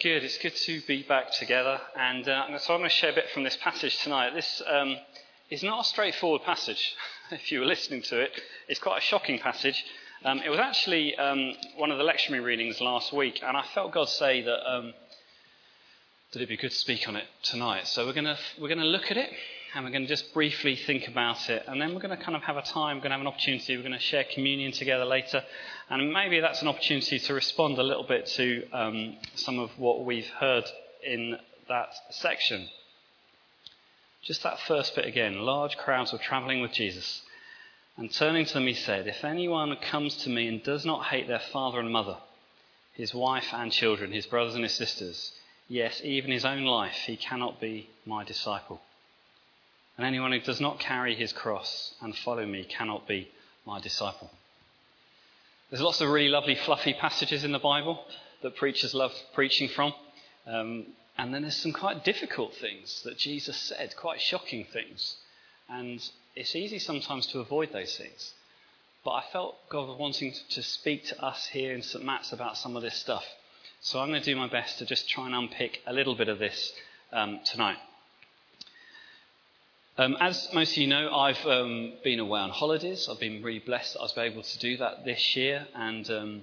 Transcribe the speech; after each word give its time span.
Good. 0.00 0.22
It's 0.22 0.38
good 0.38 0.54
to 0.54 0.80
be 0.82 1.02
back 1.02 1.32
together. 1.32 1.80
And 1.96 2.28
uh, 2.28 2.56
so 2.60 2.72
I'm 2.72 2.78
going 2.78 2.88
to 2.88 2.94
share 2.94 3.10
a 3.10 3.14
bit 3.16 3.30
from 3.30 3.42
this 3.42 3.56
passage 3.56 3.98
tonight. 3.98 4.32
This 4.32 4.62
um, 4.64 4.96
is 5.50 5.64
not 5.64 5.80
a 5.80 5.88
straightforward 5.88 6.42
passage. 6.44 6.94
if 7.32 7.50
you 7.50 7.58
were 7.58 7.66
listening 7.66 8.02
to 8.02 8.20
it, 8.20 8.30
it's 8.68 8.78
quite 8.78 8.98
a 8.98 9.00
shocking 9.00 9.40
passage. 9.40 9.84
Um, 10.24 10.38
it 10.38 10.50
was 10.50 10.60
actually 10.60 11.16
um, 11.16 11.52
one 11.76 11.90
of 11.90 11.98
the 11.98 12.04
lectionary 12.04 12.44
readings 12.44 12.80
last 12.80 13.12
week, 13.12 13.40
and 13.42 13.56
I 13.56 13.64
felt 13.74 13.90
God 13.90 14.08
say 14.08 14.40
that 14.42 14.72
um, 14.72 14.94
that 16.30 16.38
it'd 16.38 16.48
be 16.48 16.56
good 16.56 16.70
to 16.70 16.76
speak 16.76 17.08
on 17.08 17.16
it 17.16 17.26
tonight. 17.42 17.88
So 17.88 18.06
we're 18.06 18.12
going 18.12 18.24
to 18.26 18.38
we're 18.60 18.68
going 18.68 18.78
to 18.78 18.84
look 18.84 19.10
at 19.10 19.16
it, 19.16 19.30
and 19.74 19.84
we're 19.84 19.90
going 19.90 20.02
to 20.02 20.08
just 20.08 20.32
briefly 20.32 20.76
think 20.76 21.08
about 21.08 21.50
it, 21.50 21.62
and 21.66 21.80
then 21.80 21.94
we're 21.94 22.00
going 22.00 22.16
to 22.16 22.22
kind 22.22 22.36
of 22.36 22.42
have 22.42 22.56
a 22.56 22.62
time. 22.62 22.96
We're 22.96 23.02
going 23.02 23.10
to 23.10 23.16
have 23.16 23.20
an 23.20 23.26
opportunity. 23.26 23.76
We're 23.76 23.82
going 23.82 23.92
to 23.92 23.98
share 23.98 24.24
communion 24.24 24.72
together 24.72 25.04
later, 25.04 25.42
and 25.90 26.12
maybe 26.12 26.40
that's 26.40 26.62
an 26.62 26.68
opportunity 26.68 27.18
to 27.18 27.34
respond 27.34 27.78
a 27.78 27.82
little 27.82 28.04
bit 28.04 28.26
to 28.36 28.68
um, 28.72 29.16
some 29.34 29.58
of 29.58 29.70
what 29.78 30.04
we've 30.04 30.28
heard 30.40 30.64
in 31.04 31.36
that 31.68 31.90
section. 32.10 32.68
Just 34.22 34.42
that 34.42 34.58
first 34.60 34.94
bit 34.94 35.04
again. 35.04 35.40
Large 35.40 35.76
crowds 35.76 36.12
were 36.12 36.18
travelling 36.18 36.60
with 36.60 36.72
Jesus. 36.72 37.22
And 37.96 38.12
turning 38.12 38.46
to 38.46 38.54
them, 38.54 38.66
he 38.66 38.74
said, 38.74 39.06
If 39.06 39.24
anyone 39.24 39.76
comes 39.76 40.16
to 40.18 40.30
me 40.30 40.48
and 40.48 40.62
does 40.62 40.84
not 40.84 41.06
hate 41.06 41.28
their 41.28 41.40
father 41.40 41.80
and 41.80 41.90
mother, 41.90 42.16
his 42.92 43.14
wife 43.14 43.52
and 43.52 43.70
children, 43.72 44.12
his 44.12 44.26
brothers 44.26 44.54
and 44.54 44.64
his 44.64 44.74
sisters, 44.74 45.32
yes, 45.68 46.00
even 46.04 46.30
his 46.30 46.44
own 46.44 46.64
life, 46.64 46.94
he 47.06 47.16
cannot 47.16 47.60
be 47.60 47.90
my 48.06 48.24
disciple. 48.24 48.80
And 49.98 50.06
anyone 50.06 50.30
who 50.30 50.40
does 50.40 50.60
not 50.60 50.78
carry 50.78 51.16
his 51.16 51.32
cross 51.32 51.92
and 52.00 52.16
follow 52.16 52.46
me 52.46 52.64
cannot 52.64 53.08
be 53.08 53.28
my 53.66 53.80
disciple. 53.80 54.30
There's 55.70 55.82
lots 55.82 56.00
of 56.00 56.08
really 56.08 56.28
lovely, 56.28 56.54
fluffy 56.54 56.94
passages 56.94 57.42
in 57.42 57.50
the 57.50 57.58
Bible 57.58 58.02
that 58.42 58.56
preachers 58.56 58.94
love 58.94 59.12
preaching 59.34 59.68
from. 59.68 59.92
Um, 60.46 60.86
and 61.18 61.34
then 61.34 61.42
there's 61.42 61.56
some 61.56 61.72
quite 61.72 62.04
difficult 62.04 62.54
things 62.54 63.02
that 63.02 63.18
Jesus 63.18 63.56
said, 63.56 63.96
quite 63.96 64.20
shocking 64.20 64.64
things. 64.72 65.16
And 65.68 66.00
it's 66.36 66.54
easy 66.54 66.78
sometimes 66.78 67.26
to 67.26 67.40
avoid 67.40 67.72
those 67.72 67.96
things. 67.96 68.32
But 69.04 69.10
I 69.10 69.24
felt 69.32 69.56
God 69.68 69.98
wanting 69.98 70.32
to 70.50 70.62
speak 70.62 71.06
to 71.06 71.22
us 71.22 71.48
here 71.48 71.74
in 71.74 71.82
St. 71.82 72.04
Matt's 72.04 72.32
about 72.32 72.56
some 72.56 72.76
of 72.76 72.82
this 72.82 72.94
stuff. 72.94 73.24
So 73.80 73.98
I'm 73.98 74.08
going 74.08 74.22
to 74.22 74.32
do 74.32 74.36
my 74.36 74.48
best 74.48 74.78
to 74.78 74.86
just 74.86 75.08
try 75.08 75.26
and 75.26 75.34
unpick 75.34 75.80
a 75.86 75.92
little 75.92 76.14
bit 76.14 76.28
of 76.28 76.38
this 76.38 76.72
um, 77.12 77.40
tonight. 77.44 77.78
Um, 80.00 80.16
as 80.20 80.48
most 80.52 80.70
of 80.70 80.76
you 80.76 80.86
know, 80.86 81.12
I've 81.12 81.44
um, 81.44 81.94
been 82.04 82.20
away 82.20 82.38
on 82.38 82.50
holidays. 82.50 83.08
I've 83.10 83.18
been 83.18 83.42
really 83.42 83.58
blessed 83.58 83.94
that 83.94 83.98
I 83.98 84.02
was 84.04 84.16
able 84.16 84.42
to 84.44 84.58
do 84.60 84.76
that 84.76 85.04
this 85.04 85.34
year, 85.34 85.66
and 85.74 86.08
um, 86.08 86.42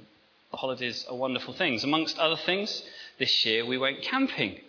holidays 0.52 1.06
are 1.10 1.16
wonderful 1.16 1.54
things. 1.54 1.86
Amongst 1.86 2.20
other 2.20 2.36
things, 2.36 2.84
this 3.18 3.46
year 3.46 3.66
we 3.66 3.78
went 3.78 4.02
camping. 4.02 4.60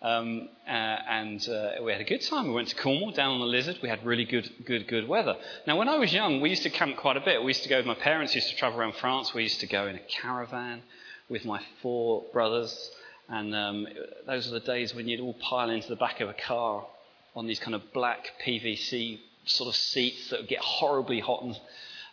Um, 0.00 0.48
uh, 0.66 0.70
and 0.70 1.46
uh, 1.46 1.72
we 1.82 1.92
had 1.92 2.00
a 2.00 2.04
good 2.04 2.22
time. 2.22 2.48
We 2.48 2.54
went 2.54 2.68
to 2.68 2.76
Cornwall, 2.76 3.10
down 3.10 3.32
on 3.32 3.40
the 3.40 3.46
Lizard. 3.46 3.80
We 3.82 3.90
had 3.90 4.02
really 4.02 4.24
good, 4.24 4.50
good, 4.64 4.88
good 4.88 5.06
weather. 5.06 5.36
Now, 5.66 5.76
when 5.76 5.90
I 5.90 5.98
was 5.98 6.14
young, 6.14 6.40
we 6.40 6.48
used 6.48 6.62
to 6.62 6.70
camp 6.70 6.96
quite 6.96 7.18
a 7.18 7.20
bit. 7.20 7.42
We 7.42 7.48
used 7.48 7.64
to 7.64 7.68
go 7.68 7.76
with 7.76 7.86
my 7.86 7.94
parents, 7.96 8.32
We 8.32 8.40
used 8.40 8.48
to 8.48 8.56
travel 8.56 8.80
around 8.80 8.94
France. 8.94 9.34
We 9.34 9.42
used 9.42 9.60
to 9.60 9.66
go 9.66 9.88
in 9.88 9.94
a 9.94 10.00
caravan 10.08 10.80
with 11.28 11.44
my 11.44 11.60
four 11.82 12.24
brothers. 12.32 12.90
And 13.28 13.54
um, 13.54 13.86
those 14.26 14.50
were 14.50 14.58
the 14.58 14.64
days 14.64 14.94
when 14.94 15.06
you'd 15.06 15.20
all 15.20 15.34
pile 15.34 15.68
into 15.68 15.88
the 15.88 15.96
back 15.96 16.22
of 16.22 16.30
a 16.30 16.34
car 16.34 16.86
on 17.36 17.46
these 17.46 17.60
kind 17.60 17.74
of 17.74 17.92
black 17.92 18.32
PVC 18.44 19.20
sort 19.44 19.68
of 19.68 19.76
seats 19.76 20.30
that 20.30 20.40
would 20.40 20.48
get 20.48 20.60
horribly 20.60 21.20
hot 21.20 21.42
and 21.44 21.56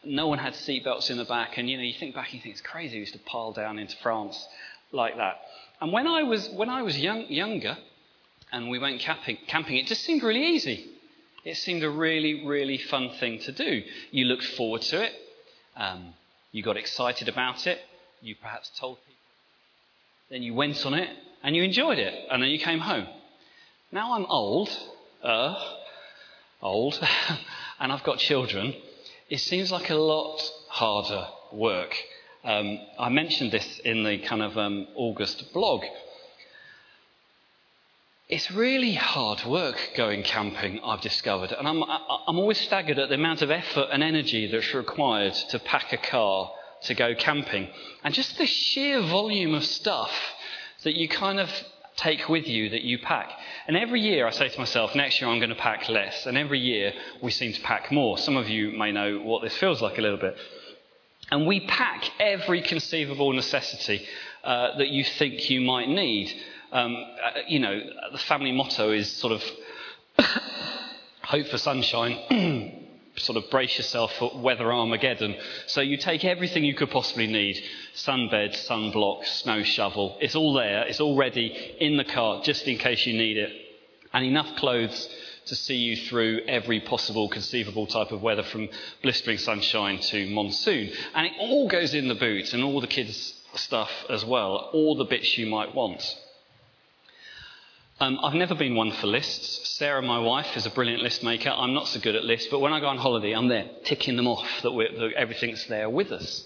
no 0.03 0.27
one 0.27 0.37
had 0.37 0.53
seatbelts 0.53 1.09
in 1.09 1.17
the 1.17 1.25
back. 1.25 1.57
And 1.57 1.69
you 1.69 1.77
know, 1.77 1.83
you 1.83 1.93
think 1.93 2.13
back 2.13 2.27
and 2.27 2.35
you 2.35 2.41
think 2.41 2.53
it's 2.53 2.61
crazy. 2.61 2.95
We 2.95 2.99
used 2.99 3.13
to 3.13 3.19
pile 3.19 3.53
down 3.53 3.79
into 3.79 3.95
France 4.03 4.47
like 4.91 5.15
that. 5.15 5.39
And 5.81 5.91
when 5.91 6.07
I 6.07 6.23
was 6.23 6.49
when 6.49 6.69
I 6.69 6.81
was 6.81 6.99
young, 6.99 7.25
younger, 7.27 7.77
and 8.51 8.69
we 8.69 8.79
went 8.79 8.99
camping, 8.99 9.37
camping, 9.47 9.77
it 9.77 9.87
just 9.87 10.03
seemed 10.03 10.23
really 10.23 10.45
easy. 10.45 10.87
It 11.45 11.57
seemed 11.57 11.83
a 11.83 11.89
really, 11.89 12.45
really 12.45 12.77
fun 12.77 13.09
thing 13.19 13.39
to 13.39 13.51
do. 13.51 13.83
You 14.11 14.25
looked 14.25 14.45
forward 14.45 14.81
to 14.83 15.03
it. 15.03 15.13
Um, 15.75 16.13
you 16.51 16.63
got 16.63 16.77
excited 16.77 17.27
about 17.27 17.67
it. 17.67 17.79
You 18.21 18.35
perhaps 18.35 18.71
told 18.79 18.97
people. 18.99 19.13
Then 20.29 20.43
you 20.43 20.53
went 20.53 20.85
on 20.85 20.93
it 20.93 21.09
and 21.43 21.55
you 21.55 21.63
enjoyed 21.63 21.99
it. 21.99 22.13
And 22.31 22.41
then 22.41 22.49
you 22.49 22.59
came 22.59 22.79
home. 22.79 23.07
Now 23.91 24.13
I'm 24.13 24.25
old 24.27 24.69
uh, 25.23 25.55
old, 26.61 26.99
and 27.79 27.91
I've 27.91 28.03
got 28.03 28.19
children, 28.19 28.75
it 29.29 29.39
seems 29.39 29.71
like 29.71 29.89
a 29.89 29.95
lot 29.95 30.41
harder 30.67 31.27
work. 31.51 31.95
Um, 32.43 32.79
I 32.99 33.09
mentioned 33.09 33.51
this 33.51 33.79
in 33.79 34.03
the 34.03 34.17
kind 34.19 34.41
of 34.41 34.57
um, 34.57 34.87
August 34.95 35.53
blog. 35.53 35.83
It's 38.27 38.51
really 38.51 38.93
hard 38.93 39.45
work 39.45 39.91
going 39.95 40.23
camping, 40.23 40.79
I've 40.83 41.01
discovered, 41.01 41.51
and 41.51 41.67
I'm, 41.67 41.83
I'm 41.83 42.39
always 42.39 42.59
staggered 42.59 42.99
at 42.99 43.09
the 43.09 43.15
amount 43.15 43.41
of 43.41 43.51
effort 43.51 43.89
and 43.91 44.01
energy 44.01 44.47
that's 44.47 44.73
required 44.73 45.33
to 45.49 45.59
pack 45.59 45.93
a 45.93 45.97
car 45.97 46.51
to 46.83 46.93
go 46.93 47.15
camping. 47.15 47.69
And 48.03 48.13
just 48.13 48.37
the 48.37 48.45
sheer 48.45 49.01
volume 49.01 49.53
of 49.53 49.63
stuff 49.63 50.11
that 50.83 50.95
you 50.95 51.07
kind 51.07 51.39
of 51.39 51.49
take 51.95 52.27
with 52.29 52.47
you 52.47 52.69
that 52.69 52.81
you 52.81 52.97
pack. 52.99 53.31
And 53.67 53.77
every 53.77 54.01
year 54.01 54.27
I 54.27 54.31
say 54.31 54.49
to 54.49 54.59
myself, 54.59 54.95
next 54.95 55.21
year 55.21 55.29
I'm 55.29 55.39
going 55.39 55.49
to 55.49 55.55
pack 55.55 55.89
less. 55.89 56.25
And 56.25 56.37
every 56.37 56.59
year 56.59 56.93
we 57.21 57.31
seem 57.31 57.53
to 57.53 57.61
pack 57.61 57.91
more. 57.91 58.17
Some 58.17 58.37
of 58.37 58.49
you 58.49 58.71
may 58.71 58.91
know 58.91 59.19
what 59.19 59.41
this 59.41 59.55
feels 59.57 59.81
like 59.81 59.97
a 59.97 60.01
little 60.01 60.17
bit. 60.17 60.35
And 61.31 61.47
we 61.47 61.61
pack 61.61 62.09
every 62.19 62.61
conceivable 62.61 63.31
necessity 63.33 64.05
uh, 64.43 64.77
that 64.77 64.89
you 64.89 65.03
think 65.03 65.49
you 65.49 65.61
might 65.61 65.87
need. 65.87 66.33
Um, 66.71 66.95
uh, 66.95 67.39
you 67.47 67.59
know, 67.59 67.79
the 68.11 68.17
family 68.17 68.51
motto 68.51 68.91
is 68.91 69.11
sort 69.11 69.33
of 69.33 69.43
hope 71.23 71.47
for 71.47 71.57
sunshine. 71.57 72.79
sort 73.15 73.37
of 73.37 73.49
brace 73.49 73.77
yourself 73.77 74.13
for 74.13 74.31
weather 74.39 74.71
Armageddon. 74.71 75.35
So 75.67 75.81
you 75.81 75.97
take 75.97 76.25
everything 76.25 76.63
you 76.63 76.73
could 76.73 76.89
possibly 76.89 77.27
need 77.27 77.63
sunbed, 77.95 78.55
sunblock, 78.67 79.25
snow 79.25 79.63
shovel. 79.63 80.17
It's 80.19 80.35
all 80.35 80.53
there, 80.53 80.83
it's 80.87 80.99
all 80.99 81.15
ready 81.15 81.75
in 81.79 81.97
the 81.97 82.03
car 82.03 82.41
just 82.43 82.67
in 82.67 82.77
case 82.77 83.05
you 83.05 83.13
need 83.13 83.37
it. 83.37 83.51
And 84.13 84.25
enough 84.25 84.55
clothes 84.57 85.09
to 85.45 85.55
see 85.55 85.75
you 85.75 85.95
through 85.95 86.41
every 86.47 86.79
possible 86.79 87.27
conceivable 87.29 87.87
type 87.87 88.11
of 88.11 88.21
weather 88.21 88.43
from 88.43 88.69
blistering 89.01 89.37
sunshine 89.37 89.99
to 89.99 90.29
monsoon. 90.29 90.91
And 91.13 91.27
it 91.27 91.33
all 91.39 91.67
goes 91.67 91.93
in 91.93 92.07
the 92.07 92.15
boot 92.15 92.53
and 92.53 92.63
all 92.63 92.79
the 92.79 92.87
kids' 92.87 93.33
stuff 93.55 93.91
as 94.09 94.23
well, 94.23 94.69
all 94.73 94.95
the 94.95 95.05
bits 95.05 95.37
you 95.37 95.47
might 95.47 95.75
want. 95.75 96.17
Um, 98.03 98.19
I've 98.21 98.33
never 98.33 98.53
been 98.53 98.75
one 98.75 98.91
for 98.91 99.07
lists. 99.07 99.69
Sarah, 99.77 100.01
my 100.01 100.19
wife, 100.19 100.57
is 100.57 100.65
a 100.65 100.69
brilliant 100.69 101.01
list 101.01 101.23
maker. 101.23 101.51
I'm 101.51 101.73
not 101.73 101.87
so 101.87 102.01
good 102.01 102.17
at 102.17 102.25
lists, 102.25 102.49
but 102.51 102.59
when 102.59 102.73
I 102.73 102.81
go 102.81 102.87
on 102.87 102.97
holiday, 102.97 103.31
I'm 103.31 103.47
there 103.47 103.69
ticking 103.85 104.17
them 104.17 104.27
off 104.27 104.45
that, 104.61 104.71
that 104.71 105.13
everything's 105.15 105.65
there 105.67 105.89
with 105.89 106.11
us. 106.11 106.45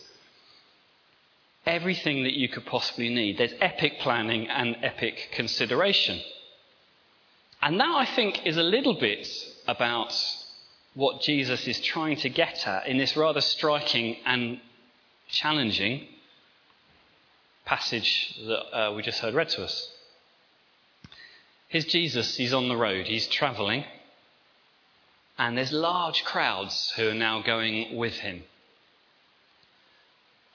Everything 1.66 2.26
that 2.26 2.34
you 2.34 2.48
could 2.48 2.68
possibly 2.68 3.10
need. 3.10 3.40
There's 3.40 3.56
epic 3.60 3.94
planning 4.02 4.48
and 4.48 4.78
epic 4.84 5.30
consideration. 5.32 6.22
And 7.60 7.80
that, 7.80 7.90
I 7.90 8.06
think, 8.06 8.46
is 8.46 8.58
a 8.58 8.62
little 8.62 9.00
bit 9.00 9.28
about 9.68 10.14
what 10.94 11.24
Jesus 11.24 11.68
is 11.68 11.80
trying 11.80 12.18
to 12.18 12.30
get 12.30 12.68
at 12.68 12.86
in 12.86 13.00
this 13.00 13.18
rather 13.18 13.42
striking 13.42 14.18
and 14.28 14.62
challenging 15.28 16.08
passage 17.66 18.38
that 18.46 18.78
uh, 18.78 18.94
we 18.94 19.02
just 19.02 19.18
heard 19.22 19.34
read 19.34 19.50
to 19.50 19.64
us. 19.64 19.97
Here's 21.70 21.86
Jesus, 21.86 22.38
he's 22.38 22.54
on 22.54 22.70
the 22.70 22.78
road, 22.78 23.08
he's 23.08 23.28
travelling, 23.28 23.84
and 25.38 25.58
there's 25.58 25.74
large 25.74 26.24
crowds 26.24 26.94
who 26.96 27.10
are 27.10 27.14
now 27.14 27.42
going 27.42 27.98
with 27.98 28.14
him. 28.14 28.44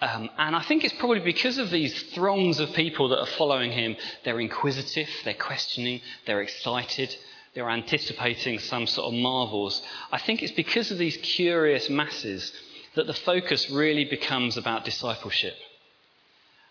Um, 0.00 0.30
and 0.36 0.56
I 0.56 0.62
think 0.62 0.82
it's 0.82 0.94
probably 0.94 1.20
because 1.20 1.58
of 1.58 1.70
these 1.70 2.02
throngs 2.14 2.58
of 2.58 2.72
people 2.72 3.10
that 3.10 3.20
are 3.20 3.26
following 3.26 3.70
him. 3.70 3.94
They're 4.24 4.40
inquisitive, 4.40 5.08
they're 5.22 5.34
questioning, 5.34 6.00
they're 6.26 6.42
excited, 6.42 7.14
they're 7.54 7.70
anticipating 7.70 8.58
some 8.58 8.88
sort 8.88 9.12
of 9.12 9.20
marvels. 9.20 9.80
I 10.10 10.18
think 10.18 10.42
it's 10.42 10.52
because 10.52 10.90
of 10.90 10.98
these 10.98 11.18
curious 11.18 11.88
masses 11.88 12.52
that 12.96 13.06
the 13.06 13.14
focus 13.14 13.70
really 13.70 14.04
becomes 14.04 14.56
about 14.56 14.84
discipleship. 14.84 15.54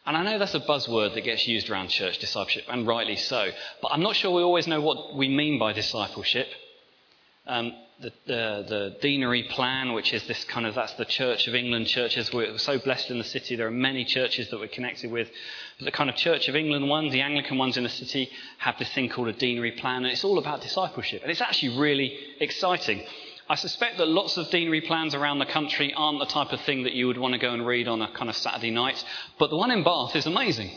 And 0.05 0.17
I 0.17 0.23
know 0.23 0.39
that's 0.39 0.55
a 0.55 0.59
buzzword 0.59 1.13
that 1.13 1.23
gets 1.23 1.47
used 1.47 1.69
around 1.69 1.89
church 1.89 2.17
discipleship, 2.17 2.65
and 2.67 2.87
rightly 2.87 3.15
so. 3.15 3.51
But 3.81 3.89
I'm 3.89 4.01
not 4.01 4.15
sure 4.15 4.31
we 4.31 4.41
always 4.41 4.67
know 4.67 4.81
what 4.81 5.15
we 5.15 5.29
mean 5.29 5.59
by 5.59 5.73
discipleship. 5.73 6.47
Um, 7.45 7.73
the, 8.01 8.11
the, 8.25 8.97
deanery 9.01 9.43
plan, 9.43 9.93
which 9.93 10.13
is 10.13 10.25
this 10.27 10.43
kind 10.45 10.65
of, 10.65 10.75
that's 10.75 10.93
the 10.93 11.05
Church 11.05 11.47
of 11.47 11.55
England 11.55 11.87
churches. 11.87 12.33
We're 12.33 12.57
so 12.57 12.79
blessed 12.79 13.11
in 13.11 13.19
the 13.19 13.23
city. 13.23 13.55
There 13.55 13.67
are 13.67 13.71
many 13.71 14.05
churches 14.05 14.49
that 14.49 14.59
we're 14.59 14.67
connected 14.67 15.11
with. 15.11 15.29
But 15.77 15.85
the 15.85 15.91
kind 15.91 16.09
of 16.09 16.15
Church 16.15 16.47
of 16.47 16.55
England 16.55 16.89
ones, 16.89 17.11
the 17.11 17.21
Anglican 17.21 17.57
ones 17.57 17.77
in 17.77 17.83
the 17.83 17.89
city, 17.89 18.29
have 18.57 18.77
this 18.79 18.91
thing 18.93 19.09
called 19.09 19.27
a 19.27 19.33
deanery 19.33 19.73
plan. 19.73 20.03
And 20.03 20.11
it's 20.11 20.23
all 20.23 20.39
about 20.39 20.61
discipleship. 20.61 21.21
And 21.21 21.31
it's 21.31 21.41
actually 21.41 21.77
really 21.77 22.17
exciting. 22.39 23.03
I 23.51 23.55
suspect 23.55 23.97
that 23.97 24.07
lots 24.07 24.37
of 24.37 24.49
deanery 24.49 24.79
plans 24.79 25.13
around 25.13 25.39
the 25.39 25.45
country 25.45 25.93
aren't 25.93 26.19
the 26.19 26.25
type 26.25 26.53
of 26.53 26.61
thing 26.61 26.83
that 26.83 26.93
you 26.93 27.07
would 27.07 27.17
want 27.17 27.33
to 27.33 27.37
go 27.37 27.51
and 27.51 27.67
read 27.67 27.85
on 27.85 28.01
a 28.01 28.09
kind 28.13 28.29
of 28.29 28.37
Saturday 28.37 28.71
night, 28.71 29.03
but 29.37 29.49
the 29.49 29.57
one 29.57 29.71
in 29.71 29.83
Bath 29.83 30.15
is 30.15 30.25
amazing. 30.25 30.71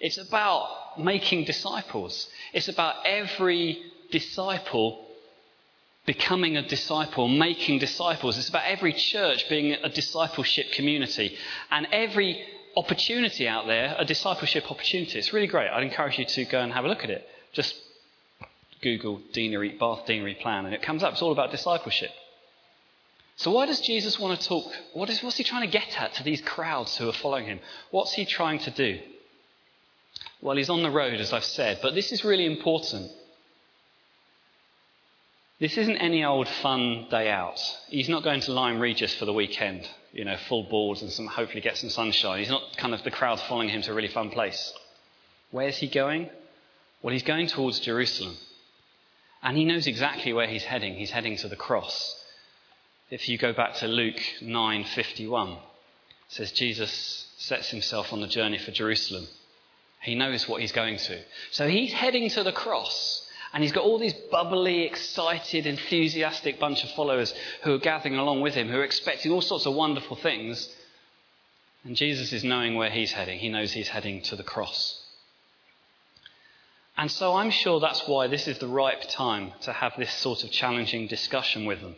It's 0.00 0.18
about 0.18 0.98
making 0.98 1.44
disciples. 1.44 2.28
It's 2.52 2.68
about 2.68 3.06
every 3.06 3.82
disciple 4.10 5.06
becoming 6.04 6.58
a 6.58 6.68
disciple, 6.68 7.26
making 7.26 7.78
disciples. 7.78 8.36
It's 8.36 8.50
about 8.50 8.66
every 8.66 8.92
church 8.92 9.48
being 9.48 9.72
a 9.72 9.88
discipleship 9.88 10.72
community. 10.72 11.38
And 11.70 11.88
every 11.90 12.44
opportunity 12.76 13.48
out 13.48 13.66
there, 13.66 13.96
a 13.98 14.04
discipleship 14.04 14.70
opportunity. 14.70 15.18
It's 15.18 15.32
really 15.32 15.46
great. 15.46 15.70
I'd 15.70 15.84
encourage 15.84 16.18
you 16.18 16.26
to 16.26 16.44
go 16.44 16.60
and 16.60 16.70
have 16.70 16.84
a 16.84 16.88
look 16.88 17.02
at 17.02 17.08
it. 17.08 17.26
Just 17.54 17.74
Google 18.82 19.20
deanery, 19.32 19.76
Bath 19.78 20.06
Deanery 20.06 20.34
Plan, 20.34 20.64
and 20.64 20.74
it 20.74 20.82
comes 20.82 21.02
up. 21.02 21.12
It's 21.12 21.22
all 21.22 21.32
about 21.32 21.50
discipleship. 21.50 22.10
So, 23.36 23.50
why 23.50 23.66
does 23.66 23.80
Jesus 23.80 24.18
want 24.18 24.38
to 24.38 24.48
talk? 24.48 24.70
What 24.92 25.08
is, 25.08 25.22
what's 25.22 25.36
he 25.36 25.44
trying 25.44 25.62
to 25.62 25.78
get 25.78 26.00
at 26.00 26.14
to 26.14 26.22
these 26.22 26.42
crowds 26.42 26.96
who 26.96 27.08
are 27.08 27.12
following 27.12 27.46
him? 27.46 27.60
What's 27.90 28.12
he 28.12 28.24
trying 28.26 28.58
to 28.60 28.70
do? 28.70 29.00
Well, 30.42 30.56
he's 30.56 30.70
on 30.70 30.82
the 30.82 30.90
road, 30.90 31.20
as 31.20 31.32
I've 31.32 31.44
said, 31.44 31.78
but 31.82 31.94
this 31.94 32.12
is 32.12 32.24
really 32.24 32.46
important. 32.46 33.10
This 35.58 35.76
isn't 35.76 35.96
any 35.98 36.24
old 36.24 36.48
fun 36.48 37.06
day 37.10 37.30
out. 37.30 37.60
He's 37.88 38.08
not 38.08 38.22
going 38.22 38.40
to 38.40 38.52
Lyme 38.52 38.80
Regis 38.80 39.14
for 39.14 39.26
the 39.26 39.32
weekend, 39.32 39.86
you 40.12 40.24
know, 40.24 40.38
full 40.48 40.62
boards 40.64 41.02
and 41.02 41.12
some, 41.12 41.26
hopefully 41.26 41.60
get 41.60 41.76
some 41.76 41.90
sunshine. 41.90 42.38
He's 42.38 42.48
not 42.48 42.76
kind 42.78 42.94
of 42.94 43.02
the 43.04 43.10
crowd 43.10 43.40
following 43.40 43.68
him 43.68 43.82
to 43.82 43.92
a 43.92 43.94
really 43.94 44.08
fun 44.08 44.30
place. 44.30 44.72
Where's 45.50 45.76
he 45.76 45.88
going? 45.88 46.30
Well, 47.02 47.12
he's 47.12 47.22
going 47.22 47.46
towards 47.46 47.80
Jerusalem. 47.80 48.36
And 49.42 49.56
he 49.56 49.64
knows 49.64 49.86
exactly 49.86 50.32
where 50.32 50.46
he's 50.46 50.64
heading. 50.64 50.94
He's 50.94 51.10
heading 51.10 51.36
to 51.38 51.48
the 51.48 51.56
cross. 51.56 52.16
If 53.10 53.28
you 53.28 53.38
go 53.38 53.52
back 53.52 53.74
to 53.76 53.88
Luke 53.88 54.20
9:51, 54.40 55.52
it 55.52 55.58
says 56.28 56.52
Jesus 56.52 57.26
sets 57.38 57.70
himself 57.70 58.12
on 58.12 58.20
the 58.20 58.28
journey 58.28 58.58
for 58.58 58.70
Jerusalem. 58.70 59.26
He 60.02 60.14
knows 60.14 60.48
what 60.48 60.60
he's 60.60 60.72
going 60.72 60.98
to. 60.98 61.20
So 61.50 61.68
he's 61.68 61.92
heading 61.92 62.28
to 62.30 62.42
the 62.42 62.52
cross. 62.52 63.26
And 63.52 63.64
he's 63.64 63.72
got 63.72 63.84
all 63.84 63.98
these 63.98 64.14
bubbly, 64.30 64.84
excited, 64.84 65.66
enthusiastic 65.66 66.60
bunch 66.60 66.84
of 66.84 66.90
followers 66.92 67.34
who 67.62 67.74
are 67.74 67.78
gathering 67.78 68.16
along 68.16 68.42
with 68.42 68.54
him, 68.54 68.68
who 68.68 68.78
are 68.78 68.84
expecting 68.84 69.32
all 69.32 69.42
sorts 69.42 69.66
of 69.66 69.74
wonderful 69.74 70.16
things. 70.16 70.72
And 71.84 71.96
Jesus 71.96 72.32
is 72.32 72.44
knowing 72.44 72.76
where 72.76 72.90
he's 72.90 73.12
heading. 73.12 73.40
He 73.40 73.48
knows 73.48 73.72
he's 73.72 73.88
heading 73.88 74.22
to 74.22 74.36
the 74.36 74.44
cross. 74.44 74.99
And 77.00 77.10
so 77.10 77.34
I'm 77.34 77.50
sure 77.50 77.80
that's 77.80 78.06
why 78.06 78.26
this 78.26 78.46
is 78.46 78.58
the 78.58 78.68
ripe 78.68 79.08
time 79.08 79.52
to 79.62 79.72
have 79.72 79.94
this 79.96 80.12
sort 80.12 80.44
of 80.44 80.50
challenging 80.50 81.06
discussion 81.06 81.64
with 81.64 81.80
them. 81.80 81.96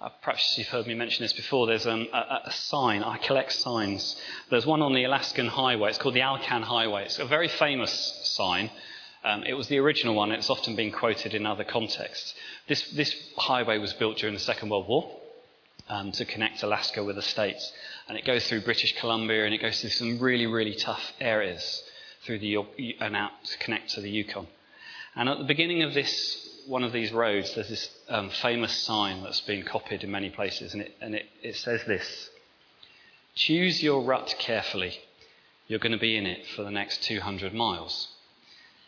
Uh, 0.00 0.08
perhaps 0.20 0.58
you've 0.58 0.66
heard 0.66 0.88
me 0.88 0.94
mention 0.94 1.22
this 1.22 1.32
before. 1.32 1.68
There's 1.68 1.86
um, 1.86 2.08
a, 2.12 2.40
a, 2.46 2.50
sign. 2.50 3.04
I 3.04 3.18
collect 3.18 3.52
signs. 3.52 4.20
There's 4.50 4.66
one 4.66 4.82
on 4.82 4.94
the 4.94 5.04
Alaskan 5.04 5.46
Highway. 5.46 5.90
It's 5.90 5.98
called 5.98 6.16
the 6.16 6.22
Alcan 6.22 6.62
Highway. 6.62 7.04
It's 7.04 7.20
a 7.20 7.24
very 7.24 7.46
famous 7.46 7.92
sign. 8.24 8.68
Um, 9.22 9.44
it 9.44 9.54
was 9.54 9.68
the 9.68 9.78
original 9.78 10.16
one. 10.16 10.32
It's 10.32 10.50
often 10.50 10.74
been 10.74 10.90
quoted 10.90 11.34
in 11.34 11.46
other 11.46 11.62
contexts. 11.62 12.34
This, 12.66 12.90
this 12.90 13.14
highway 13.36 13.78
was 13.78 13.92
built 13.92 14.16
during 14.16 14.34
the 14.34 14.40
Second 14.40 14.70
World 14.70 14.88
War 14.88 15.08
um, 15.88 16.10
to 16.10 16.24
connect 16.24 16.64
Alaska 16.64 17.04
with 17.04 17.14
the 17.14 17.22
States. 17.22 17.72
And 18.08 18.18
it 18.18 18.24
goes 18.24 18.48
through 18.48 18.62
British 18.62 18.98
Columbia 18.98 19.44
and 19.44 19.54
it 19.54 19.62
goes 19.62 19.80
through 19.80 19.90
some 19.90 20.18
really, 20.18 20.46
really 20.46 20.74
tough 20.74 21.12
areas 21.20 21.84
through 22.24 22.38
the, 22.38 22.56
and 23.00 23.16
out 23.16 23.32
to 23.44 23.58
connect 23.58 23.90
to 23.90 24.00
the 24.00 24.10
Yukon. 24.10 24.46
And 25.14 25.28
at 25.28 25.38
the 25.38 25.44
beginning 25.44 25.82
of 25.82 25.94
this 25.94 26.50
one 26.66 26.82
of 26.82 26.92
these 26.92 27.12
roads, 27.12 27.54
there's 27.54 27.68
this 27.68 27.90
um, 28.08 28.30
famous 28.30 28.72
sign 28.72 29.22
that's 29.22 29.40
been 29.42 29.64
copied 29.64 30.02
in 30.02 30.10
many 30.10 30.30
places, 30.30 30.72
and, 30.72 30.82
it, 30.82 30.96
and 31.00 31.14
it, 31.14 31.26
it 31.42 31.56
says 31.56 31.84
this 31.84 32.30
Choose 33.34 33.82
your 33.82 34.02
rut 34.02 34.34
carefully. 34.38 34.98
You're 35.66 35.78
going 35.78 35.92
to 35.92 35.98
be 35.98 36.16
in 36.16 36.26
it 36.26 36.46
for 36.54 36.62
the 36.62 36.70
next 36.70 37.02
200 37.04 37.54
miles. 37.54 38.08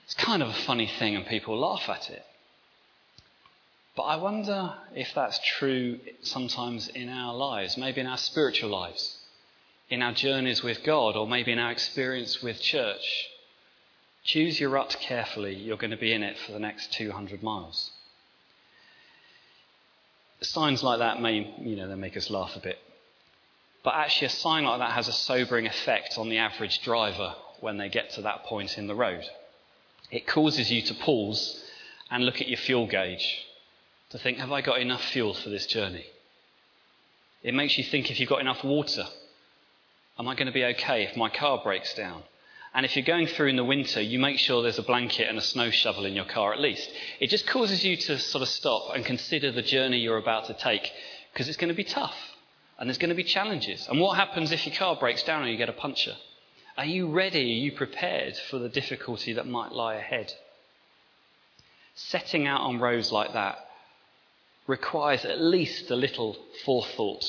It's 0.04 0.14
kind 0.14 0.42
of 0.42 0.48
a 0.48 0.54
funny 0.54 0.86
thing, 0.86 1.16
and 1.16 1.26
people 1.26 1.58
laugh 1.58 1.88
at 1.88 2.10
it. 2.10 2.24
But 3.96 4.02
I 4.02 4.16
wonder 4.16 4.74
if 4.94 5.12
that's 5.14 5.40
true 5.58 5.98
sometimes 6.22 6.88
in 6.88 7.08
our 7.08 7.34
lives, 7.34 7.78
maybe 7.78 8.02
in 8.02 8.06
our 8.06 8.18
spiritual 8.18 8.70
lives, 8.70 9.15
in 9.88 10.02
our 10.02 10.12
journeys 10.12 10.62
with 10.62 10.82
God, 10.82 11.16
or 11.16 11.26
maybe 11.26 11.52
in 11.52 11.58
our 11.58 11.70
experience 11.70 12.42
with 12.42 12.60
church. 12.60 13.28
Choose 14.24 14.58
your 14.58 14.70
rut 14.70 14.96
carefully. 15.00 15.54
You're 15.54 15.76
going 15.76 15.92
to 15.92 15.96
be 15.96 16.12
in 16.12 16.22
it 16.22 16.36
for 16.38 16.52
the 16.52 16.58
next 16.58 16.92
200 16.94 17.42
miles. 17.42 17.92
Signs 20.40 20.82
like 20.82 20.98
that 20.98 21.20
may, 21.20 21.54
you 21.60 21.76
know, 21.76 21.88
they 21.88 21.94
make 21.94 22.16
us 22.16 22.28
laugh 22.28 22.56
a 22.56 22.60
bit. 22.60 22.78
But 23.84 23.94
actually, 23.94 24.26
a 24.26 24.30
sign 24.30 24.64
like 24.64 24.80
that 24.80 24.92
has 24.92 25.06
a 25.06 25.12
sobering 25.12 25.66
effect 25.66 26.18
on 26.18 26.28
the 26.28 26.38
average 26.38 26.82
driver 26.82 27.34
when 27.60 27.76
they 27.76 27.88
get 27.88 28.10
to 28.10 28.22
that 28.22 28.44
point 28.44 28.76
in 28.76 28.88
the 28.88 28.94
road. 28.96 29.24
It 30.10 30.26
causes 30.26 30.70
you 30.70 30.82
to 30.82 30.94
pause 30.94 31.62
and 32.10 32.24
look 32.24 32.40
at 32.40 32.48
your 32.48 32.58
fuel 32.58 32.86
gauge 32.86 33.46
to 34.10 34.18
think, 34.18 34.38
have 34.38 34.52
I 34.52 34.60
got 34.60 34.80
enough 34.80 35.04
fuel 35.04 35.34
for 35.34 35.50
this 35.50 35.66
journey? 35.66 36.06
It 37.42 37.54
makes 37.54 37.78
you 37.78 37.84
think 37.84 38.10
if 38.10 38.18
you've 38.18 38.28
got 38.28 38.40
enough 38.40 38.64
water. 38.64 39.06
Am 40.18 40.28
I 40.28 40.34
going 40.34 40.46
to 40.46 40.52
be 40.52 40.64
okay 40.64 41.04
if 41.04 41.16
my 41.16 41.28
car 41.28 41.60
breaks 41.62 41.94
down? 41.94 42.22
And 42.74 42.84
if 42.84 42.96
you're 42.96 43.04
going 43.04 43.26
through 43.26 43.48
in 43.48 43.56
the 43.56 43.64
winter, 43.64 44.00
you 44.00 44.18
make 44.18 44.38
sure 44.38 44.62
there's 44.62 44.78
a 44.78 44.82
blanket 44.82 45.28
and 45.28 45.38
a 45.38 45.42
snow 45.42 45.70
shovel 45.70 46.04
in 46.04 46.14
your 46.14 46.24
car 46.24 46.52
at 46.52 46.60
least. 46.60 46.90
It 47.20 47.28
just 47.28 47.46
causes 47.46 47.84
you 47.84 47.96
to 47.96 48.18
sort 48.18 48.42
of 48.42 48.48
stop 48.48 48.94
and 48.94 49.04
consider 49.04 49.50
the 49.50 49.62
journey 49.62 49.98
you're 49.98 50.18
about 50.18 50.46
to 50.46 50.54
take 50.54 50.90
because 51.32 51.48
it's 51.48 51.56
going 51.56 51.68
to 51.68 51.74
be 51.74 51.84
tough 51.84 52.16
and 52.78 52.88
there's 52.88 52.98
going 52.98 53.10
to 53.10 53.14
be 53.14 53.24
challenges. 53.24 53.86
And 53.88 54.00
what 54.00 54.16
happens 54.16 54.52
if 54.52 54.66
your 54.66 54.74
car 54.74 54.96
breaks 54.96 55.22
down 55.22 55.42
and 55.42 55.50
you 55.50 55.56
get 55.56 55.68
a 55.68 55.74
puncture? 55.74 56.16
Are 56.76 56.84
you 56.84 57.08
ready? 57.08 57.40
Are 57.40 57.64
you 57.64 57.72
prepared 57.72 58.36
for 58.50 58.58
the 58.58 58.68
difficulty 58.68 59.34
that 59.34 59.46
might 59.46 59.72
lie 59.72 59.94
ahead? 59.94 60.32
Setting 61.94 62.46
out 62.46 62.60
on 62.60 62.78
roads 62.78 63.10
like 63.10 63.32
that 63.32 63.58
requires 64.66 65.24
at 65.24 65.40
least 65.40 65.90
a 65.90 65.96
little 65.96 66.36
forethought 66.64 67.24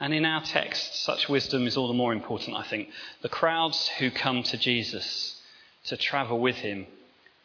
And 0.00 0.14
in 0.14 0.24
our 0.24 0.42
text, 0.42 1.02
such 1.04 1.28
wisdom 1.28 1.66
is 1.66 1.76
all 1.76 1.88
the 1.88 1.94
more 1.94 2.12
important, 2.12 2.56
I 2.56 2.62
think. 2.62 2.88
The 3.22 3.28
crowds 3.28 3.88
who 3.98 4.10
come 4.10 4.42
to 4.44 4.56
Jesus 4.56 5.40
to 5.84 5.96
travel 5.96 6.38
with 6.38 6.56
him 6.56 6.86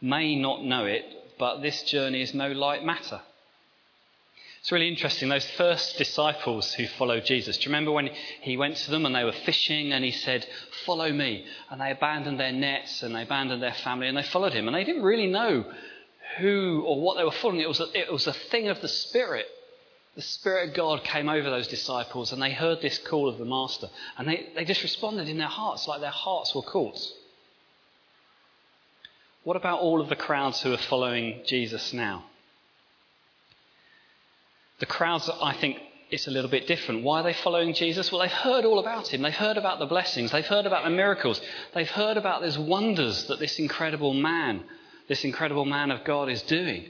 may 0.01 0.35
not 0.35 0.63
know 0.63 0.85
it, 0.85 1.05
but 1.39 1.61
this 1.61 1.83
journey 1.83 2.21
is 2.21 2.33
no 2.33 2.51
light 2.51 2.83
matter. 2.83 3.21
It's 4.59 4.71
really 4.71 4.87
interesting. 4.87 5.27
Those 5.27 5.49
first 5.57 5.97
disciples 5.97 6.73
who 6.75 6.87
followed 6.87 7.25
Jesus, 7.25 7.57
do 7.57 7.63
you 7.63 7.69
remember 7.69 7.91
when 7.91 8.11
he 8.39 8.55
went 8.55 8.77
to 8.77 8.91
them 8.91 9.05
and 9.05 9.13
they 9.13 9.25
were 9.25 9.33
fishing 9.33 9.91
and 9.91 10.05
he 10.05 10.11
said, 10.11 10.45
Follow 10.85 11.11
me? 11.11 11.45
And 11.69 11.81
they 11.81 11.91
abandoned 11.91 12.39
their 12.39 12.53
nets 12.53 13.03
and 13.03 13.13
they 13.13 13.23
abandoned 13.23 13.61
their 13.61 13.73
family 13.73 14.07
and 14.07 14.17
they 14.17 14.23
followed 14.23 14.53
him. 14.53 14.67
And 14.67 14.75
they 14.75 14.85
didn't 14.85 15.03
really 15.03 15.27
know 15.27 15.65
who 16.37 16.81
or 16.85 17.01
what 17.01 17.17
they 17.17 17.25
were 17.25 17.31
following. 17.31 17.59
It 17.59 17.67
was 17.67 17.81
a, 17.81 17.87
it 17.93 18.11
was 18.11 18.27
a 18.27 18.33
thing 18.33 18.69
of 18.69 18.79
the 18.79 18.87
Spirit 18.87 19.47
the 20.15 20.21
Spirit 20.21 20.69
of 20.69 20.75
God 20.75 21.03
came 21.03 21.27
over 21.27 21.49
those 21.49 21.67
disciples 21.67 22.31
and 22.31 22.41
they 22.41 22.51
heard 22.51 22.81
this 22.81 22.99
call 22.99 23.27
of 23.27 23.39
the 23.39 23.45
Master. 23.45 23.89
And 24.17 24.27
they, 24.27 24.47
they 24.55 24.63
just 24.63 24.83
responded 24.83 25.27
in 25.27 25.39
their 25.39 25.47
hearts 25.47 25.87
like 25.87 26.01
their 26.01 26.11
hearts 26.11 26.53
were 26.53 26.61
caught. 26.61 26.99
What 29.43 29.57
about 29.57 29.79
all 29.79 30.01
of 30.01 30.09
the 30.09 30.15
crowds 30.15 30.61
who 30.61 30.71
are 30.71 30.77
following 30.77 31.41
Jesus 31.45 31.93
now? 31.93 32.25
The 34.79 34.85
crowds, 34.85 35.29
I 35.41 35.53
think, 35.53 35.79
it's 36.11 36.27
a 36.27 36.31
little 36.31 36.49
bit 36.49 36.67
different. 36.67 37.03
Why 37.03 37.21
are 37.21 37.23
they 37.23 37.33
following 37.33 37.73
Jesus? 37.73 38.11
Well, 38.11 38.21
they've 38.21 38.31
heard 38.31 38.65
all 38.65 38.77
about 38.77 39.07
him. 39.07 39.23
They've 39.23 39.33
heard 39.33 39.57
about 39.57 39.79
the 39.79 39.87
blessings. 39.87 40.31
They've 40.31 40.45
heard 40.45 40.67
about 40.67 40.83
the 40.83 40.91
miracles. 40.91 41.41
They've 41.73 41.89
heard 41.89 42.17
about 42.17 42.43
these 42.43 42.57
wonders 42.57 43.25
that 43.27 43.39
this 43.39 43.57
incredible 43.57 44.13
man, 44.13 44.63
this 45.07 45.23
incredible 45.23 45.65
man 45.65 45.89
of 45.89 46.03
God 46.03 46.29
is 46.29 46.43
doing. 46.43 46.85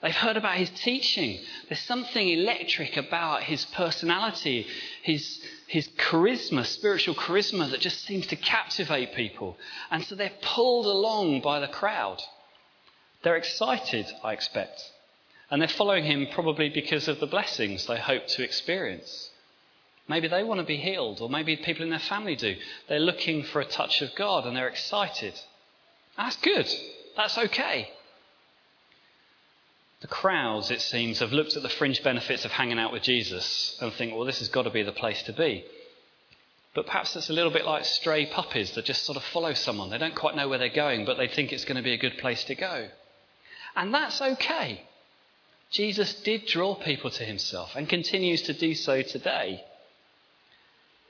They've 0.00 0.14
heard 0.14 0.36
about 0.36 0.56
his 0.56 0.70
teaching. 0.70 1.40
There's 1.68 1.80
something 1.80 2.28
electric 2.28 2.96
about 2.96 3.42
his 3.42 3.64
personality, 3.64 4.66
his, 5.02 5.40
his 5.66 5.88
charisma, 5.98 6.64
spiritual 6.64 7.16
charisma, 7.16 7.70
that 7.70 7.80
just 7.80 8.04
seems 8.04 8.26
to 8.28 8.36
captivate 8.36 9.14
people. 9.14 9.56
And 9.90 10.04
so 10.04 10.14
they're 10.14 10.30
pulled 10.40 10.86
along 10.86 11.40
by 11.40 11.58
the 11.58 11.68
crowd. 11.68 12.22
They're 13.22 13.36
excited, 13.36 14.06
I 14.22 14.34
expect. 14.34 14.80
And 15.50 15.60
they're 15.60 15.68
following 15.68 16.04
him 16.04 16.28
probably 16.32 16.68
because 16.68 17.08
of 17.08 17.18
the 17.18 17.26
blessings 17.26 17.86
they 17.86 17.98
hope 17.98 18.28
to 18.28 18.44
experience. 18.44 19.30
Maybe 20.08 20.28
they 20.28 20.44
want 20.44 20.60
to 20.60 20.66
be 20.66 20.76
healed, 20.76 21.20
or 21.20 21.28
maybe 21.28 21.56
people 21.56 21.82
in 21.82 21.90
their 21.90 21.98
family 21.98 22.36
do. 22.36 22.56
They're 22.88 23.00
looking 23.00 23.42
for 23.42 23.60
a 23.60 23.64
touch 23.64 24.00
of 24.00 24.14
God 24.14 24.46
and 24.46 24.56
they're 24.56 24.68
excited. 24.68 25.34
That's 26.16 26.36
good. 26.36 26.72
That's 27.16 27.36
okay. 27.36 27.90
The 30.00 30.06
crowds, 30.06 30.70
it 30.70 30.80
seems, 30.80 31.18
have 31.18 31.32
looked 31.32 31.56
at 31.56 31.62
the 31.62 31.68
fringe 31.68 32.02
benefits 32.04 32.44
of 32.44 32.52
hanging 32.52 32.78
out 32.78 32.92
with 32.92 33.02
Jesus 33.02 33.76
and 33.80 33.92
think, 33.92 34.14
well, 34.14 34.24
this 34.24 34.38
has 34.38 34.48
got 34.48 34.62
to 34.62 34.70
be 34.70 34.84
the 34.84 34.92
place 34.92 35.22
to 35.24 35.32
be. 35.32 35.64
But 36.74 36.86
perhaps 36.86 37.16
it's 37.16 37.30
a 37.30 37.32
little 37.32 37.50
bit 37.50 37.64
like 37.64 37.84
stray 37.84 38.26
puppies 38.26 38.70
that 38.72 38.84
just 38.84 39.02
sort 39.02 39.16
of 39.16 39.24
follow 39.24 39.54
someone. 39.54 39.90
They 39.90 39.98
don't 39.98 40.14
quite 40.14 40.36
know 40.36 40.48
where 40.48 40.58
they're 40.58 40.68
going, 40.68 41.04
but 41.04 41.16
they 41.16 41.26
think 41.26 41.52
it's 41.52 41.64
going 41.64 41.76
to 41.76 41.82
be 41.82 41.94
a 41.94 41.98
good 41.98 42.18
place 42.18 42.44
to 42.44 42.54
go. 42.54 42.88
And 43.74 43.92
that's 43.92 44.22
okay. 44.22 44.82
Jesus 45.70 46.14
did 46.22 46.46
draw 46.46 46.76
people 46.76 47.10
to 47.10 47.24
himself 47.24 47.74
and 47.74 47.88
continues 47.88 48.42
to 48.42 48.52
do 48.52 48.74
so 48.74 49.02
today. 49.02 49.64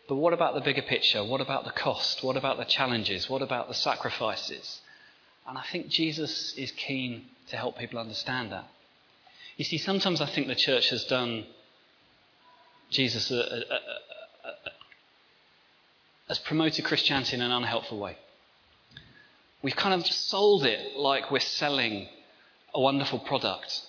But 0.08 0.16
what 0.16 0.32
about 0.32 0.54
the 0.54 0.62
bigger 0.62 0.82
picture? 0.82 1.22
What 1.22 1.42
about 1.42 1.64
the 1.64 1.70
cost? 1.70 2.24
What 2.24 2.38
about 2.38 2.56
the 2.56 2.64
challenges? 2.64 3.28
What 3.28 3.42
about 3.42 3.68
the 3.68 3.74
sacrifices? 3.74 4.80
And 5.46 5.58
I 5.58 5.62
think 5.70 5.88
Jesus 5.88 6.54
is 6.54 6.70
keen 6.72 7.26
to 7.48 7.56
help 7.56 7.78
people 7.78 7.98
understand 7.98 8.52
that. 8.52 8.68
You 9.58 9.64
see, 9.64 9.76
sometimes 9.76 10.20
I 10.20 10.26
think 10.26 10.46
the 10.46 10.54
church 10.54 10.88
has 10.90 11.04
done 11.04 11.44
Jesus 12.90 13.30
a, 13.32 13.34
a, 13.34 13.38
a, 13.38 14.58
has 16.28 16.38
promoted 16.38 16.84
Christianity 16.84 17.34
in 17.34 17.42
an 17.42 17.50
unhelpful 17.50 17.98
way. 17.98 18.16
We've 19.60 19.74
kind 19.74 20.00
of 20.00 20.06
sold 20.06 20.64
it 20.64 20.96
like 20.96 21.32
we're 21.32 21.40
selling 21.40 22.08
a 22.72 22.80
wonderful 22.80 23.18
product. 23.18 23.82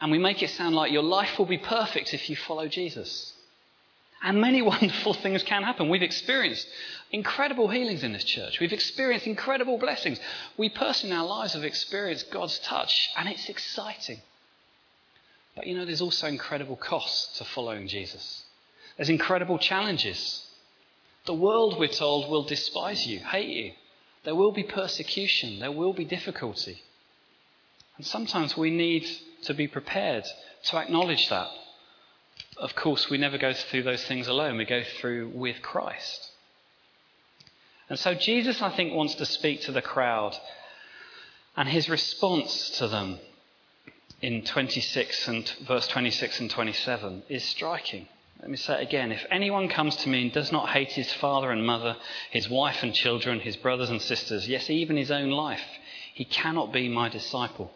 And 0.00 0.10
we 0.10 0.18
make 0.18 0.42
it 0.42 0.50
sound 0.50 0.74
like 0.74 0.90
your 0.90 1.04
life 1.04 1.38
will 1.38 1.46
be 1.46 1.58
perfect 1.58 2.12
if 2.12 2.28
you 2.28 2.34
follow 2.34 2.66
Jesus. 2.66 3.34
And 4.22 4.40
many 4.40 4.62
wonderful 4.74 5.14
things 5.14 5.42
can 5.42 5.62
happen. 5.62 5.88
We've 5.88 6.02
experienced 6.02 6.66
incredible 7.10 7.68
healings 7.68 8.02
in 8.02 8.12
this 8.12 8.24
church. 8.24 8.60
We've 8.60 8.72
experienced 8.72 9.26
incredible 9.26 9.78
blessings. 9.78 10.20
We 10.56 10.68
personally 10.68 11.14
in 11.14 11.20
our 11.20 11.26
lives 11.26 11.54
have 11.54 11.64
experienced 11.64 12.30
God's 12.30 12.58
touch, 12.60 13.10
and 13.16 13.28
it's 13.28 13.48
exciting. 13.48 14.20
But 15.56 15.66
you 15.66 15.74
know, 15.76 15.84
there's 15.84 16.00
also 16.00 16.26
incredible 16.26 16.76
costs 16.76 17.38
to 17.38 17.44
following 17.44 17.88
Jesus. 17.88 18.44
There's 18.96 19.08
incredible 19.08 19.58
challenges. 19.58 20.46
The 21.26 21.34
world, 21.34 21.78
we're 21.78 21.88
told, 21.88 22.30
will 22.30 22.44
despise 22.44 23.06
you, 23.06 23.18
hate 23.18 23.48
you. 23.48 23.72
There 24.24 24.34
will 24.34 24.52
be 24.52 24.62
persecution. 24.62 25.58
There 25.60 25.72
will 25.72 25.92
be 25.92 26.04
difficulty. 26.04 26.82
And 27.96 28.06
sometimes 28.06 28.56
we 28.56 28.70
need 28.70 29.06
to 29.42 29.54
be 29.54 29.66
prepared 29.66 30.24
to 30.64 30.76
acknowledge 30.76 31.28
that. 31.28 31.48
Of 32.56 32.74
course, 32.74 33.08
we 33.08 33.18
never 33.18 33.38
go 33.38 33.52
through 33.52 33.84
those 33.84 34.04
things 34.04 34.28
alone, 34.28 34.56
we 34.56 34.64
go 34.64 34.82
through 34.82 35.28
with 35.34 35.62
Christ. 35.62 36.30
And 37.88 37.98
so, 37.98 38.14
Jesus, 38.14 38.62
I 38.62 38.70
think, 38.70 38.94
wants 38.94 39.16
to 39.16 39.26
speak 39.26 39.62
to 39.62 39.72
the 39.72 39.82
crowd. 39.82 40.36
And 41.56 41.68
his 41.68 41.88
response 41.88 42.70
to 42.78 42.86
them 42.86 43.18
in 44.22 44.42
26 44.42 45.28
and 45.28 45.48
verse 45.66 45.88
26 45.88 46.40
and 46.40 46.50
27 46.50 47.24
is 47.28 47.42
striking. 47.44 48.06
Let 48.40 48.50
me 48.50 48.56
say 48.56 48.74
it 48.74 48.82
again. 48.82 49.12
If 49.12 49.26
anyone 49.30 49.68
comes 49.68 49.96
to 49.96 50.08
me 50.08 50.22
and 50.22 50.32
does 50.32 50.52
not 50.52 50.70
hate 50.70 50.92
his 50.92 51.12
father 51.12 51.50
and 51.50 51.66
mother, 51.66 51.96
his 52.30 52.48
wife 52.48 52.82
and 52.82 52.94
children, 52.94 53.40
his 53.40 53.56
brothers 53.56 53.90
and 53.90 54.00
sisters, 54.00 54.48
yes, 54.48 54.70
even 54.70 54.96
his 54.96 55.10
own 55.10 55.30
life, 55.30 55.60
he 56.14 56.24
cannot 56.24 56.72
be 56.72 56.88
my 56.88 57.08
disciple. 57.08 57.72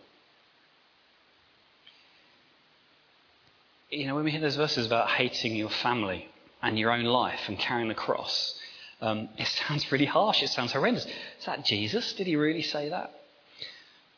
You 3.94 4.08
know, 4.08 4.16
when 4.16 4.24
we 4.24 4.32
hear 4.32 4.40
those 4.40 4.56
verses 4.56 4.86
about 4.86 5.08
hating 5.08 5.54
your 5.54 5.70
family 5.70 6.28
and 6.62 6.76
your 6.76 6.90
own 6.90 7.04
life 7.04 7.42
and 7.46 7.56
carrying 7.56 7.88
the 7.88 7.94
cross, 7.94 8.58
um, 9.00 9.28
it 9.38 9.46
sounds 9.46 9.92
really 9.92 10.04
harsh. 10.04 10.42
It 10.42 10.48
sounds 10.48 10.72
horrendous. 10.72 11.04
Is 11.06 11.46
that 11.46 11.64
Jesus? 11.64 12.12
Did 12.14 12.26
he 12.26 12.34
really 12.34 12.62
say 12.62 12.88
that? 12.88 13.12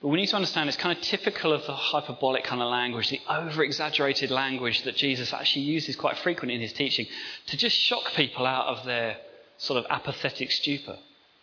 But 0.00 0.08
we 0.08 0.16
need 0.18 0.28
to 0.28 0.36
understand 0.36 0.68
it's 0.68 0.78
kind 0.78 0.96
of 0.96 1.02
typical 1.02 1.52
of 1.52 1.66
the 1.66 1.74
hyperbolic 1.74 2.44
kind 2.44 2.62
of 2.62 2.70
language, 2.70 3.10
the 3.10 3.20
over 3.28 3.62
exaggerated 3.62 4.30
language 4.30 4.82
that 4.84 4.96
Jesus 4.96 5.32
actually 5.32 5.64
uses 5.66 5.94
quite 5.96 6.16
frequently 6.18 6.54
in 6.54 6.60
his 6.60 6.72
teaching 6.72 7.06
to 7.46 7.56
just 7.56 7.76
shock 7.76 8.12
people 8.14 8.46
out 8.46 8.66
of 8.66 8.86
their 8.86 9.18
sort 9.58 9.78
of 9.78 9.86
apathetic 9.90 10.52
stupor, 10.52 10.96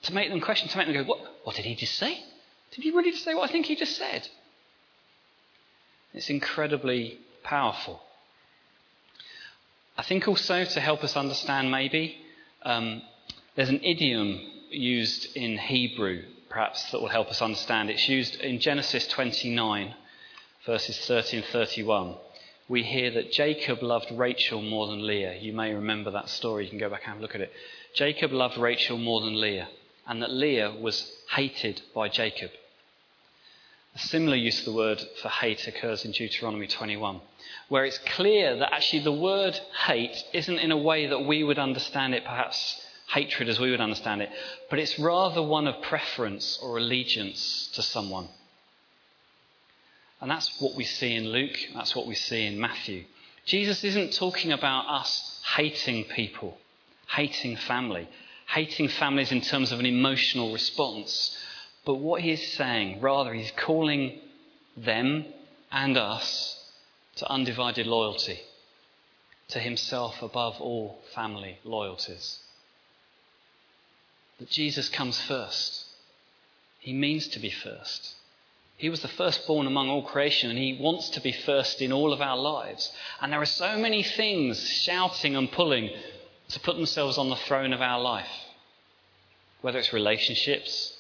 to 0.04 0.14
make 0.14 0.30
them 0.30 0.42
question, 0.42 0.70
to 0.70 0.78
make 0.78 0.88
them 0.88 0.96
go, 0.96 1.04
What, 1.04 1.20
what 1.44 1.56
did 1.56 1.66
he 1.66 1.76
just 1.76 1.96
say? 1.96 2.20
Did 2.72 2.84
he 2.84 2.92
really 2.92 3.12
just 3.12 3.24
say 3.24 3.36
what 3.36 3.48
I 3.48 3.52
think 3.52 3.68
he 3.68 3.76
just 3.76 3.96
said? 3.96 4.28
It's 6.14 6.30
incredibly 6.30 7.20
powerful. 7.44 8.02
I 9.98 10.04
think 10.04 10.28
also 10.28 10.66
to 10.66 10.80
help 10.80 11.04
us 11.04 11.16
understand, 11.16 11.70
maybe, 11.70 12.18
um, 12.64 13.02
there's 13.56 13.70
an 13.70 13.84
idiom 13.84 14.40
used 14.70 15.36
in 15.36 15.58
Hebrew 15.58 16.24
perhaps 16.54 16.92
that 16.92 17.02
will 17.02 17.10
help 17.10 17.30
us 17.30 17.42
understand. 17.42 17.90
It's 17.90 18.08
used 18.08 18.36
in 18.36 18.60
Genesis 18.60 19.08
29, 19.08 19.96
verses 20.66 20.98
30 21.08 21.38
and 21.38 21.46
31. 21.48 22.16
We 22.70 22.84
hear 22.84 23.10
that 23.12 23.32
Jacob 23.32 23.82
loved 23.82 24.12
Rachel 24.12 24.62
more 24.62 24.88
than 24.88 25.06
Leah. 25.06 25.36
You 25.40 25.52
may 25.52 25.74
remember 25.74 26.12
that 26.12 26.30
story. 26.30 26.66
You 26.66 26.70
can 26.70 26.80
go 26.80 26.90
back 26.90 27.08
and 27.08 27.22
look 27.22 27.34
at 27.34 27.42
it. 27.42 27.52
Jacob 27.96 28.32
loved 28.32 28.58
Rachel 28.58 28.98
more 28.98 29.22
than 29.22 29.42
Leah, 29.42 29.68
and 30.08 30.22
that 30.22 30.32
Leah 30.32 30.72
was 30.80 31.12
hated 31.32 31.82
by 31.94 32.08
Jacob. 32.08 32.52
A 33.96 34.00
similar 34.00 34.36
use 34.36 34.60
of 34.60 34.66
the 34.66 34.74
word 34.74 35.04
for 35.22 35.30
hate 35.30 35.68
occurs 35.68 36.04
in 36.04 36.12
Deuteronomy 36.12 36.68
21, 36.68 37.22
where 37.70 37.86
it's 37.86 38.00
clear 38.00 38.58
that 38.58 38.74
actually 38.74 39.04
the 39.04 39.12
word 39.12 39.60
hate 39.86 40.24
isn't 40.34 40.60
in 40.60 40.72
a 40.72 40.78
way 40.78 41.08
that 41.08 41.26
we 41.26 41.44
would 41.44 41.60
understand 41.60 42.16
it 42.16 42.24
perhaps 42.24 42.82
hatred 43.08 43.50
as 43.50 43.60
we 43.60 43.70
would 43.70 43.82
understand 43.82 44.22
it, 44.22 44.30
but 44.70 44.80
it's 44.80 44.98
rather 44.98 45.44
one 45.44 45.68
of 45.68 45.82
preference 45.84 46.58
or 46.64 46.78
allegiance 46.78 47.70
to 47.74 47.82
someone. 47.82 48.28
And 50.20 50.32
that's 50.32 50.60
what 50.60 50.76
we 50.76 50.86
see 50.86 51.14
in 51.16 51.30
Luke, 51.30 51.58
that's 51.76 51.96
what 51.96 52.08
we 52.08 52.16
see 52.16 52.46
in 52.46 52.60
Matthew. 52.60 53.04
Jesus 53.46 53.84
isn't 53.84 54.14
talking 54.14 54.52
about 54.52 54.88
us 54.88 55.42
hating 55.56 56.06
people, 56.06 56.58
hating 57.10 57.58
family, 57.58 58.08
hating 58.48 58.88
families 58.88 59.32
in 59.32 59.42
terms 59.42 59.72
of 59.72 59.80
an 59.80 59.86
emotional 59.86 60.54
response. 60.54 61.38
But 61.86 61.96
what 61.96 62.22
he 62.22 62.32
is 62.32 62.54
saying, 62.54 63.02
rather, 63.02 63.34
he's 63.34 63.52
calling 63.52 64.20
them 64.78 65.26
and 65.72 65.98
us 65.98 66.72
to 67.18 67.30
undivided 67.30 67.88
loyalty, 67.88 68.40
to 69.50 69.60
himself 69.60 70.22
above 70.22 70.60
all 70.62 71.02
family 71.14 71.60
loyalties 71.64 72.40
that 74.40 74.50
Jesus 74.50 74.90
comes 74.90 75.20
first. 75.22 75.86
He 76.80 76.94
means 76.94 77.30
to 77.30 77.40
be 77.40 77.50
first. 77.50 78.16
He 78.76 78.90
was 78.90 79.02
the 79.02 79.08
firstborn 79.08 79.68
among 79.68 79.90
all 79.90 80.04
creation, 80.04 80.50
and 80.50 80.60
He 80.60 80.78
wants 80.82 81.10
to 81.12 81.22
be 81.22 81.32
first 81.32 81.82
in 81.82 81.94
all 81.94 82.12
of 82.12 82.22
our 82.22 82.38
lives. 82.38 82.92
And 83.22 83.32
there 83.32 83.42
are 83.42 83.46
so 83.46 83.78
many 83.78 84.04
things 84.04 84.68
shouting 84.68 85.38
and 85.38 85.52
pulling 85.52 85.92
to 86.50 86.60
put 86.60 86.76
themselves 86.76 87.18
on 87.18 87.30
the 87.30 87.38
throne 87.38 87.72
of 87.72 87.82
our 87.82 88.02
life, 88.02 88.28
whether 89.62 89.80
it's 89.80 89.94
relationships, 89.94 90.94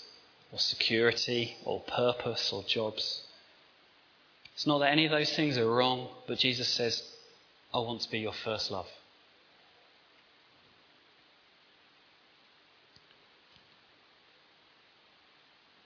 or 0.53 0.59
security, 0.59 1.57
or 1.65 1.81
purpose, 1.81 2.53
or 2.53 2.63
jobs. 2.63 3.23
It's 4.53 4.67
not 4.67 4.77
that 4.79 4.91
any 4.91 5.05
of 5.05 5.11
those 5.11 5.33
things 5.35 5.57
are 5.57 5.69
wrong, 5.69 6.07
but 6.27 6.37
Jesus 6.37 6.67
says, 6.67 7.01
I 7.73 7.79
want 7.79 8.01
to 8.01 8.11
be 8.11 8.19
your 8.19 8.33
first 8.33 8.69
love. 8.69 8.85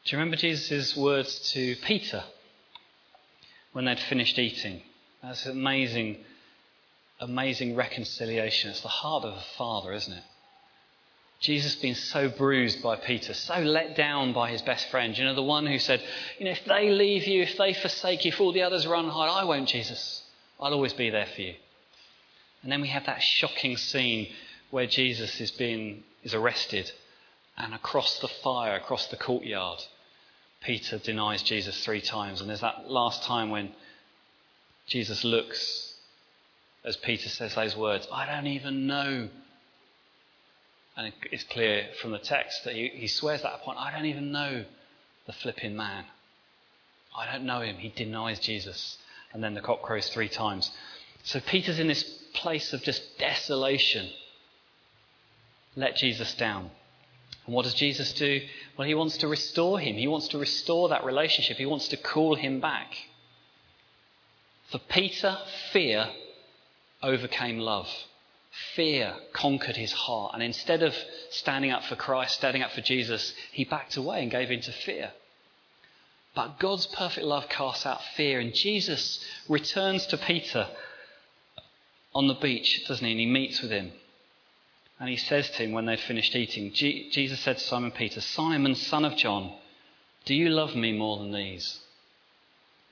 Do 0.04 0.16
you 0.16 0.20
remember 0.20 0.38
Jesus' 0.38 0.96
words 0.98 1.52
to 1.54 1.76
Peter 1.78 2.24
when 3.72 3.86
they'd 3.86 4.00
finished 4.00 4.38
eating? 4.38 4.82
That's 5.24 5.46
amazing, 5.46 6.18
amazing 7.22 7.76
reconciliation. 7.76 8.70
It's 8.70 8.82
the 8.82 8.88
heart 8.90 9.24
of 9.24 9.34
a 9.34 9.44
father, 9.58 9.94
isn't 9.94 10.14
it? 10.14 10.24
Jesus 11.40 11.76
being 11.76 11.94
so 11.94 12.30
bruised 12.30 12.82
by 12.82 12.96
Peter, 12.96 13.34
so 13.34 13.60
let 13.60 13.96
down 13.96 14.34
by 14.34 14.50
his 14.50 14.62
best 14.64 14.90
friend. 14.90 15.16
You 15.16 15.26
know, 15.26 15.36
the 15.36 15.44
one 15.44 15.68
who 15.68 15.78
said, 15.78 16.02
You 16.40 16.46
know, 16.46 16.52
if 16.52 16.66
they 16.66 16.90
leave 16.90 17.28
you, 17.28 17.44
if 17.44 17.58
they 17.58 17.74
forsake 17.74 18.26
you, 18.26 18.30
if 18.30 18.42
all 18.42 18.52
the 18.52 18.64
others 18.64 18.88
run 18.88 19.08
hide, 19.08 19.30
I 19.30 19.44
won't, 19.44 19.70
Jesus. 19.70 20.24
I'll 20.60 20.74
always 20.74 20.94
be 20.94 21.12
there 21.12 21.28
for 21.28 21.42
you. 21.42 21.54
And 22.64 22.72
then 22.72 22.82
we 22.82 22.88
have 22.88 23.06
that 23.06 23.22
shocking 23.22 23.78
scene 23.78 24.34
where 24.72 24.88
Jesus 24.88 25.40
is 25.40 25.52
being 25.52 26.04
is 26.24 26.34
arrested 26.34 26.92
and 27.58 27.74
across 27.74 28.20
the 28.20 28.28
fire, 28.28 28.76
across 28.76 29.08
the 29.08 29.18
courtyard, 29.18 29.84
Peter 30.62 30.98
denies 30.98 31.44
Jesus 31.44 31.84
three 31.84 32.02
times. 32.02 32.42
And 32.42 32.50
there's 32.50 32.62
that 32.62 32.90
last 32.90 33.24
time 33.24 33.50
when 33.50 33.72
Jesus 34.88 35.24
looks 35.24 35.94
as 36.84 36.96
Peter 36.96 37.28
says 37.28 37.54
those 37.56 37.76
words 37.76 38.08
I 38.12 38.26
don't 38.26 38.48
even 38.48 38.88
know. 38.88 39.30
And 40.98 41.14
it's 41.32 41.44
clear 41.44 41.88
from 42.02 42.12
the 42.12 42.18
text 42.18 42.64
that 42.64 42.74
he, 42.74 42.88
he 42.88 43.08
swears 43.08 43.44
that 43.44 43.54
upon, 43.54 43.78
I 43.78 43.92
don't 43.92 44.08
even 44.08 44.32
know 44.32 44.66
the 45.28 45.34
flipping 45.34 45.76
man. 45.76 46.06
I 47.16 47.32
don't 47.32 47.46
know 47.46 47.62
him. 47.62 47.78
He 47.78 47.90
denies 47.90 48.40
Jesus. 48.40 48.98
And 49.32 49.44
then 49.44 49.54
the 49.54 49.62
cock 49.62 49.84
crows 49.84 50.10
three 50.10 50.30
times. 50.30 50.72
So 51.24 51.40
Peter's 51.40 51.80
in 51.80 51.88
this 51.88 52.04
place 52.34 52.74
of 52.74 52.82
just 52.82 53.20
desolation. 53.20 54.10
Let 55.76 55.98
Jesus 55.98 56.34
down. 56.34 56.72
And 57.46 57.54
what 57.54 57.66
does 57.66 57.76
Jesus 57.76 58.12
do? 58.14 58.42
Well, 58.76 58.88
he 58.88 58.96
wants 58.96 59.18
to 59.18 59.28
restore 59.28 59.80
him. 59.80 59.96
He 59.96 60.08
wants 60.08 60.30
to 60.30 60.40
restore 60.40 60.90
that 60.90 61.06
relationship. 61.06 61.58
He 61.58 61.66
wants 61.66 61.90
to 61.90 61.98
call 61.98 62.36
him 62.36 62.60
back. 62.60 62.94
For 64.72 64.80
Peter, 64.80 65.38
fear 65.72 66.10
overcame 67.04 67.60
love. 67.60 67.88
Fear 68.76 69.14
conquered 69.34 69.76
his 69.76 69.92
heart. 69.92 70.34
And 70.34 70.44
instead 70.44 70.84
of 70.84 70.96
standing 71.30 71.72
up 71.72 71.84
for 71.84 71.96
Christ, 71.96 72.36
standing 72.36 72.64
up 72.64 72.72
for 72.72 72.82
Jesus, 72.82 73.34
he 73.52 73.66
backed 73.66 73.98
away 73.98 74.22
and 74.22 74.32
gave 74.32 74.52
in 74.52 74.62
to 74.62 74.72
fear. 74.72 75.12
But 76.34 76.60
God's 76.60 76.86
perfect 76.88 77.26
love 77.26 77.50
casts 77.50 77.86
out 77.86 78.04
fear. 78.16 78.40
And 78.40 78.54
Jesus 78.54 79.24
returns 79.48 80.06
to 80.08 80.18
Peter 80.18 80.68
on 82.14 82.28
the 82.28 82.36
beach, 82.36 82.86
doesn't 82.88 83.06
he? 83.06 83.12
And 83.12 83.20
he 83.20 83.26
meets 83.26 83.62
with 83.62 83.72
him. 83.72 83.92
And 85.00 85.10
he 85.10 85.18
says 85.18 85.50
to 85.52 85.64
him 85.64 85.72
when 85.72 85.86
they'd 85.86 86.00
finished 86.00 86.36
eating, 86.36 86.72
Jesus 86.74 87.40
said 87.40 87.60
to 87.60 87.64
Simon 87.64 87.92
Peter, 87.92 88.22
Simon, 88.22 88.74
son 88.74 89.06
of 89.06 89.16
John, 89.16 89.54
do 90.26 90.34
you 90.34 90.50
love 90.50 90.76
me 90.76 90.92
more 90.92 91.20
than 91.20 91.32
these? 91.32 91.80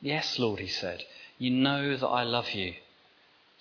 Yes, 0.02 0.38
Lord, 0.38 0.60
he 0.60 0.68
said. 0.68 1.04
You 1.40 1.50
know 1.50 1.98
that 1.98 2.08
I 2.08 2.24
love 2.24 2.52
you. 2.52 2.76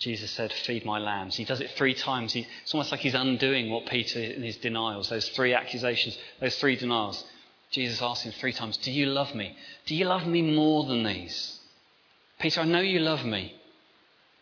Jesus 0.04 0.30
said, 0.32 0.52
Feed 0.52 0.84
my 0.84 0.98
lambs. 0.98 1.34
He 1.34 1.46
does 1.46 1.62
it 1.62 1.70
three 1.70 1.94
times. 1.94 2.34
He, 2.34 2.46
it's 2.62 2.74
almost 2.74 2.90
like 2.90 3.00
he's 3.00 3.14
undoing 3.14 3.70
what 3.70 3.86
Peter, 3.86 4.20
in 4.20 4.42
his 4.42 4.58
denials, 4.58 5.08
those 5.08 5.30
three 5.30 5.54
accusations, 5.54 6.18
those 6.40 6.56
three 6.56 6.76
denials. 6.76 7.24
Jesus 7.70 8.02
asked 8.02 8.24
him 8.24 8.32
three 8.32 8.52
times, 8.52 8.76
Do 8.76 8.92
you 8.92 9.06
love 9.06 9.34
me? 9.34 9.56
Do 9.86 9.94
you 9.94 10.04
love 10.04 10.26
me 10.26 10.42
more 10.42 10.84
than 10.84 11.04
these? 11.04 11.58
Peter, 12.38 12.60
I 12.60 12.64
know 12.64 12.80
you 12.80 13.00
love 13.00 13.24
me, 13.24 13.54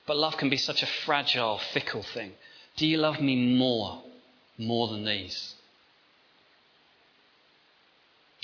but 0.04 0.16
love 0.16 0.36
can 0.36 0.50
be 0.50 0.56
such 0.56 0.82
a 0.82 0.86
fragile, 0.86 1.60
fickle 1.72 2.02
thing. 2.02 2.32
Do 2.76 2.84
you 2.84 2.98
love 2.98 3.20
me 3.20 3.56
more, 3.56 4.02
more 4.58 4.88
than 4.88 5.04
these? 5.04 5.54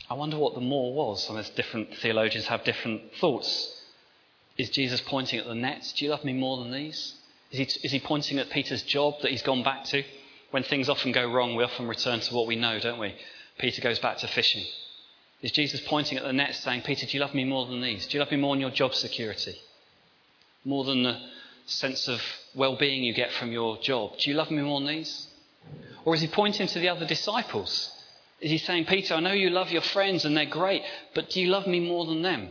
I 0.09 0.15
wonder 0.15 0.39
what 0.39 0.55
the 0.55 0.61
more 0.61 0.95
was. 0.95 1.29
And 1.29 1.37
there's 1.37 1.51
different 1.51 1.97
theologians 1.97 2.47
have 2.47 2.63
different 2.63 3.13
thoughts. 3.17 3.75
Is 4.59 4.71
Jesus 4.71 5.01
pointing 5.01 5.39
at 5.39 5.47
the 5.47 5.55
nets? 5.55 5.93
Do 5.93 6.05
you 6.05 6.11
love 6.11 6.25
me 6.25 6.33
more 6.33 6.59
than 6.59 6.73
these? 6.73 7.15
Is 7.53 7.59
he, 7.59 7.87
is 7.87 7.93
he 7.93 8.01
pointing 8.01 8.39
at 8.39 8.51
Peter's 8.51 8.83
job 8.83 9.15
that 9.23 9.31
he's 9.31 9.43
gone 9.43 9.63
back 9.63 9.85
to? 9.85 10.03
When 10.51 10.65
things 10.65 10.89
often 10.89 11.13
go 11.13 11.31
wrong, 11.31 11.55
we 11.55 11.63
often 11.63 11.87
return 11.87 12.21
to 12.21 12.35
what 12.35 12.49
we 12.49 12.57
know, 12.57 12.81
don't 12.81 12.99
we? 12.99 13.15
Peter 13.59 13.81
goes 13.81 13.99
back 14.01 14.19
to 14.19 14.27
fishing. 14.27 14.65
Is 15.43 15.53
Jesus 15.53 15.81
pointing 15.87 16.19
at 16.19 16.25
the 16.25 16.33
nets 16.33 16.59
saying, 16.59 16.83
Peter, 16.83 17.07
do 17.07 17.17
you 17.17 17.21
love 17.21 17.35
me 17.35 17.45
more 17.45 17.67
than 17.67 17.81
these? 17.81 18.07
Do 18.07 18.17
you 18.17 18.21
love 18.21 18.33
me 18.33 18.39
more 18.39 18.55
than 18.55 18.61
your 18.61 18.71
job 18.71 18.95
security? 18.95 19.57
More 20.65 20.85
than 20.85 21.05
the 21.05 21.21
sense 21.67 22.09
of 22.09 22.21
well 22.55 22.77
being 22.77 23.05
you 23.05 23.15
get 23.15 23.31
from 23.33 23.53
your 23.53 23.79
job? 23.79 24.19
Do 24.19 24.29
you 24.29 24.37
love 24.37 24.51
me 24.51 24.63
more 24.63 24.81
than 24.81 24.89
these? 24.89 25.29
Or 26.05 26.15
is 26.15 26.21
he 26.21 26.27
pointing 26.27 26.67
to 26.67 26.81
the 26.81 26.89
other 26.89 27.07
disciples? 27.07 27.93
Is 28.41 28.51
he 28.51 28.59
saying, 28.59 28.87
Peter, 28.87 29.15
I 29.15 29.21
know 29.21 29.33
you 29.33 29.51
love 29.51 29.71
your 29.71 29.83
friends 29.83 30.25
and 30.25 30.37
they're 30.37 30.47
great, 30.47 30.83
but 31.15 31.31
do 31.31 31.41
you 31.41 31.49
love 31.49 31.67
me 31.67 31.79
more 31.79 32.07
than 32.07 32.23
them? 32.23 32.51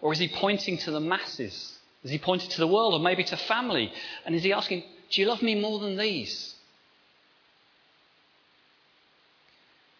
Or 0.00 0.12
is 0.12 0.18
he 0.18 0.28
pointing 0.28 0.78
to 0.78 0.90
the 0.90 1.00
masses? 1.00 1.78
Is 2.04 2.10
he 2.10 2.18
pointing 2.18 2.50
to 2.50 2.60
the 2.60 2.66
world 2.66 2.94
or 2.94 3.00
maybe 3.00 3.24
to 3.24 3.36
family? 3.36 3.92
And 4.24 4.34
is 4.34 4.42
he 4.42 4.52
asking, 4.52 4.84
Do 5.10 5.20
you 5.20 5.26
love 5.26 5.42
me 5.42 5.54
more 5.54 5.78
than 5.80 5.96
these? 5.96 6.54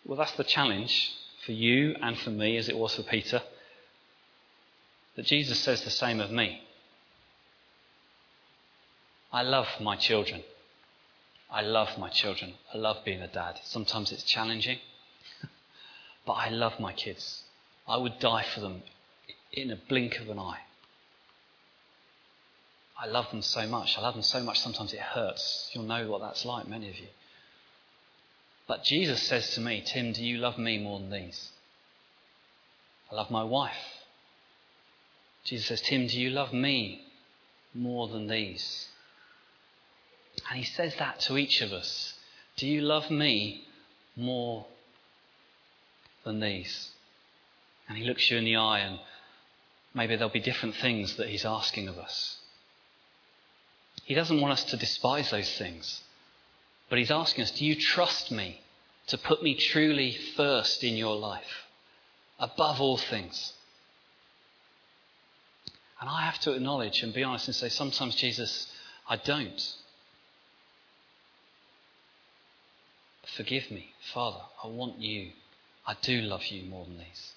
Well, 0.04 0.16
that's 0.16 0.32
the 0.32 0.44
challenge 0.44 1.12
for 1.44 1.52
you 1.52 1.96
and 2.00 2.16
for 2.18 2.30
me, 2.30 2.56
as 2.56 2.68
it 2.68 2.78
was 2.78 2.94
for 2.94 3.02
Peter, 3.02 3.42
that 5.16 5.26
Jesus 5.26 5.58
says 5.58 5.82
the 5.82 5.90
same 5.90 6.20
of 6.20 6.30
me. 6.30 6.62
I 9.32 9.42
love 9.42 9.66
my 9.80 9.96
children. 9.96 10.42
I 11.50 11.60
love 11.62 11.98
my 11.98 12.08
children. 12.08 12.54
I 12.72 12.78
love 12.78 13.04
being 13.04 13.20
a 13.20 13.28
dad. 13.28 13.60
Sometimes 13.64 14.12
it's 14.12 14.22
challenging, 14.22 14.78
but 16.26 16.34
I 16.34 16.48
love 16.48 16.78
my 16.80 16.92
kids. 16.92 17.42
I 17.86 17.96
would 17.96 18.18
die 18.18 18.44
for 18.54 18.60
them 18.60 18.82
in 19.52 19.70
a 19.70 19.76
blink 19.76 20.18
of 20.18 20.28
an 20.28 20.38
eye. 20.38 20.60
I 23.00 23.06
love 23.06 23.30
them 23.30 23.42
so 23.42 23.66
much. 23.66 23.96
I 23.96 24.00
love 24.00 24.14
them 24.14 24.22
so 24.22 24.40
much 24.40 24.60
sometimes 24.60 24.92
it 24.92 25.00
hurts. 25.00 25.70
You'll 25.72 25.84
know 25.84 26.08
what 26.10 26.20
that's 26.20 26.44
like, 26.44 26.66
many 26.66 26.88
of 26.88 26.98
you. 26.98 27.06
But 28.66 28.84
Jesus 28.84 29.22
says 29.22 29.50
to 29.54 29.60
me, 29.60 29.82
Tim, 29.86 30.12
do 30.12 30.24
you 30.24 30.38
love 30.38 30.58
me 30.58 30.78
more 30.78 30.98
than 30.98 31.10
these? 31.10 31.50
I 33.10 33.14
love 33.14 33.30
my 33.30 33.44
wife. 33.44 34.04
Jesus 35.44 35.68
says, 35.68 35.80
Tim, 35.80 36.06
do 36.06 36.20
you 36.20 36.30
love 36.30 36.52
me 36.52 37.02
more 37.72 38.08
than 38.08 38.26
these? 38.26 38.88
And 40.50 40.58
he 40.58 40.64
says 40.64 40.94
that 40.98 41.20
to 41.20 41.38
each 41.38 41.62
of 41.62 41.72
us. 41.72 42.14
Do 42.56 42.66
you 42.66 42.82
love 42.82 43.10
me 43.10 43.64
more 44.16 44.66
than 46.24 46.40
these? 46.40 46.90
And 47.88 47.96
he 47.96 48.04
looks 48.04 48.30
you 48.30 48.36
in 48.36 48.44
the 48.44 48.56
eye, 48.56 48.80
and 48.80 48.98
maybe 49.94 50.16
there'll 50.16 50.32
be 50.32 50.40
different 50.40 50.76
things 50.76 51.16
that 51.16 51.28
he's 51.28 51.44
asking 51.44 51.88
of 51.88 51.98
us. 51.98 52.36
He 54.04 54.14
doesn't 54.14 54.40
want 54.40 54.52
us 54.52 54.64
to 54.64 54.76
despise 54.76 55.30
those 55.30 55.52
things, 55.58 56.02
but 56.88 56.98
he's 56.98 57.10
asking 57.10 57.44
us, 57.44 57.50
Do 57.50 57.64
you 57.64 57.74
trust 57.74 58.30
me 58.30 58.60
to 59.08 59.18
put 59.18 59.42
me 59.42 59.54
truly 59.54 60.12
first 60.36 60.82
in 60.82 60.96
your 60.96 61.16
life, 61.16 61.66
above 62.38 62.80
all 62.80 62.96
things? 62.96 63.52
And 66.00 66.08
I 66.08 66.22
have 66.22 66.38
to 66.40 66.52
acknowledge 66.52 67.02
and 67.02 67.12
be 67.12 67.24
honest 67.24 67.48
and 67.48 67.54
say, 67.54 67.68
sometimes, 67.68 68.14
Jesus, 68.14 68.72
I 69.08 69.16
don't. 69.16 69.74
Forgive 73.36 73.70
me, 73.70 73.92
Father. 74.12 74.40
I 74.62 74.68
want 74.68 75.00
you. 75.00 75.32
I 75.86 75.94
do 76.00 76.20
love 76.20 76.44
you 76.46 76.64
more 76.64 76.84
than 76.84 76.98
these. 76.98 77.32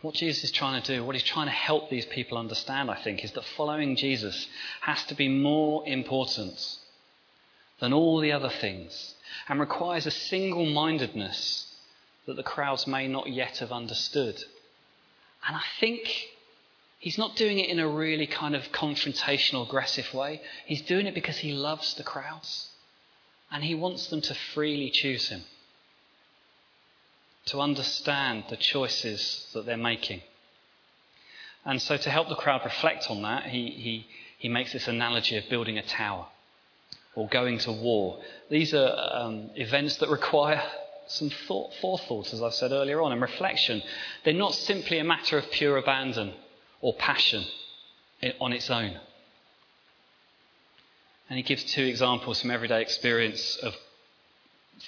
What 0.00 0.14
Jesus 0.14 0.44
is 0.44 0.52
trying 0.52 0.80
to 0.80 0.94
do, 0.94 1.04
what 1.04 1.16
he's 1.16 1.24
trying 1.24 1.46
to 1.46 1.52
help 1.52 1.90
these 1.90 2.06
people 2.06 2.38
understand, 2.38 2.90
I 2.90 2.94
think, 2.94 3.24
is 3.24 3.32
that 3.32 3.44
following 3.56 3.96
Jesus 3.96 4.46
has 4.80 5.04
to 5.06 5.14
be 5.14 5.28
more 5.28 5.86
important 5.88 6.76
than 7.80 7.92
all 7.92 8.20
the 8.20 8.32
other 8.32 8.48
things 8.48 9.14
and 9.48 9.58
requires 9.58 10.06
a 10.06 10.12
single 10.12 10.66
mindedness 10.66 11.66
that 12.26 12.36
the 12.36 12.42
crowds 12.44 12.86
may 12.86 13.08
not 13.08 13.28
yet 13.28 13.58
have 13.58 13.72
understood. 13.72 14.36
And 15.46 15.56
I 15.56 15.62
think 15.80 16.28
he's 17.00 17.18
not 17.18 17.34
doing 17.34 17.58
it 17.58 17.68
in 17.68 17.80
a 17.80 17.88
really 17.88 18.26
kind 18.26 18.54
of 18.54 18.70
confrontational, 18.70 19.66
aggressive 19.66 20.14
way. 20.14 20.42
He's 20.66 20.82
doing 20.82 21.06
it 21.06 21.14
because 21.14 21.38
he 21.38 21.52
loves 21.52 21.94
the 21.94 22.04
crowds 22.04 22.68
and 23.50 23.64
he 23.64 23.74
wants 23.74 24.06
them 24.08 24.20
to 24.20 24.34
freely 24.34 24.90
choose 24.90 25.28
him 25.28 25.42
to 27.48 27.60
understand 27.60 28.44
the 28.50 28.56
choices 28.56 29.46
that 29.54 29.66
they're 29.66 29.76
making. 29.76 30.22
And 31.64 31.80
so, 31.82 31.96
to 31.96 32.10
help 32.10 32.28
the 32.28 32.34
crowd 32.34 32.62
reflect 32.64 33.10
on 33.10 33.22
that, 33.22 33.44
he, 33.46 33.70
he, 33.70 34.06
he 34.38 34.48
makes 34.48 34.72
this 34.72 34.88
analogy 34.88 35.36
of 35.36 35.48
building 35.48 35.76
a 35.78 35.82
tower 35.82 36.26
or 37.14 37.28
going 37.28 37.58
to 37.58 37.72
war. 37.72 38.20
These 38.50 38.74
are 38.74 38.94
um, 39.12 39.50
events 39.54 39.96
that 39.96 40.08
require 40.08 40.62
some 41.08 41.30
thought, 41.30 41.72
forethought, 41.80 42.32
as 42.32 42.42
I 42.42 42.50
said 42.50 42.70
earlier 42.70 43.00
on, 43.02 43.12
and 43.12 43.20
reflection. 43.20 43.82
They're 44.24 44.34
not 44.34 44.54
simply 44.54 44.98
a 44.98 45.04
matter 45.04 45.38
of 45.38 45.50
pure 45.50 45.76
abandon 45.78 46.34
or 46.80 46.94
passion 46.94 47.44
on 48.40 48.52
its 48.52 48.70
own. 48.70 48.98
And 51.28 51.36
he 51.36 51.42
gives 51.42 51.64
two 51.64 51.84
examples 51.84 52.40
from 52.40 52.50
everyday 52.50 52.82
experience 52.82 53.56
of 53.56 53.74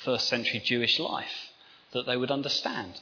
first 0.05 0.29
century 0.29 0.61
Jewish 0.65 0.99
life 0.99 1.50
that 1.93 2.07
they 2.07 2.17
would 2.17 2.31
understand. 2.31 3.01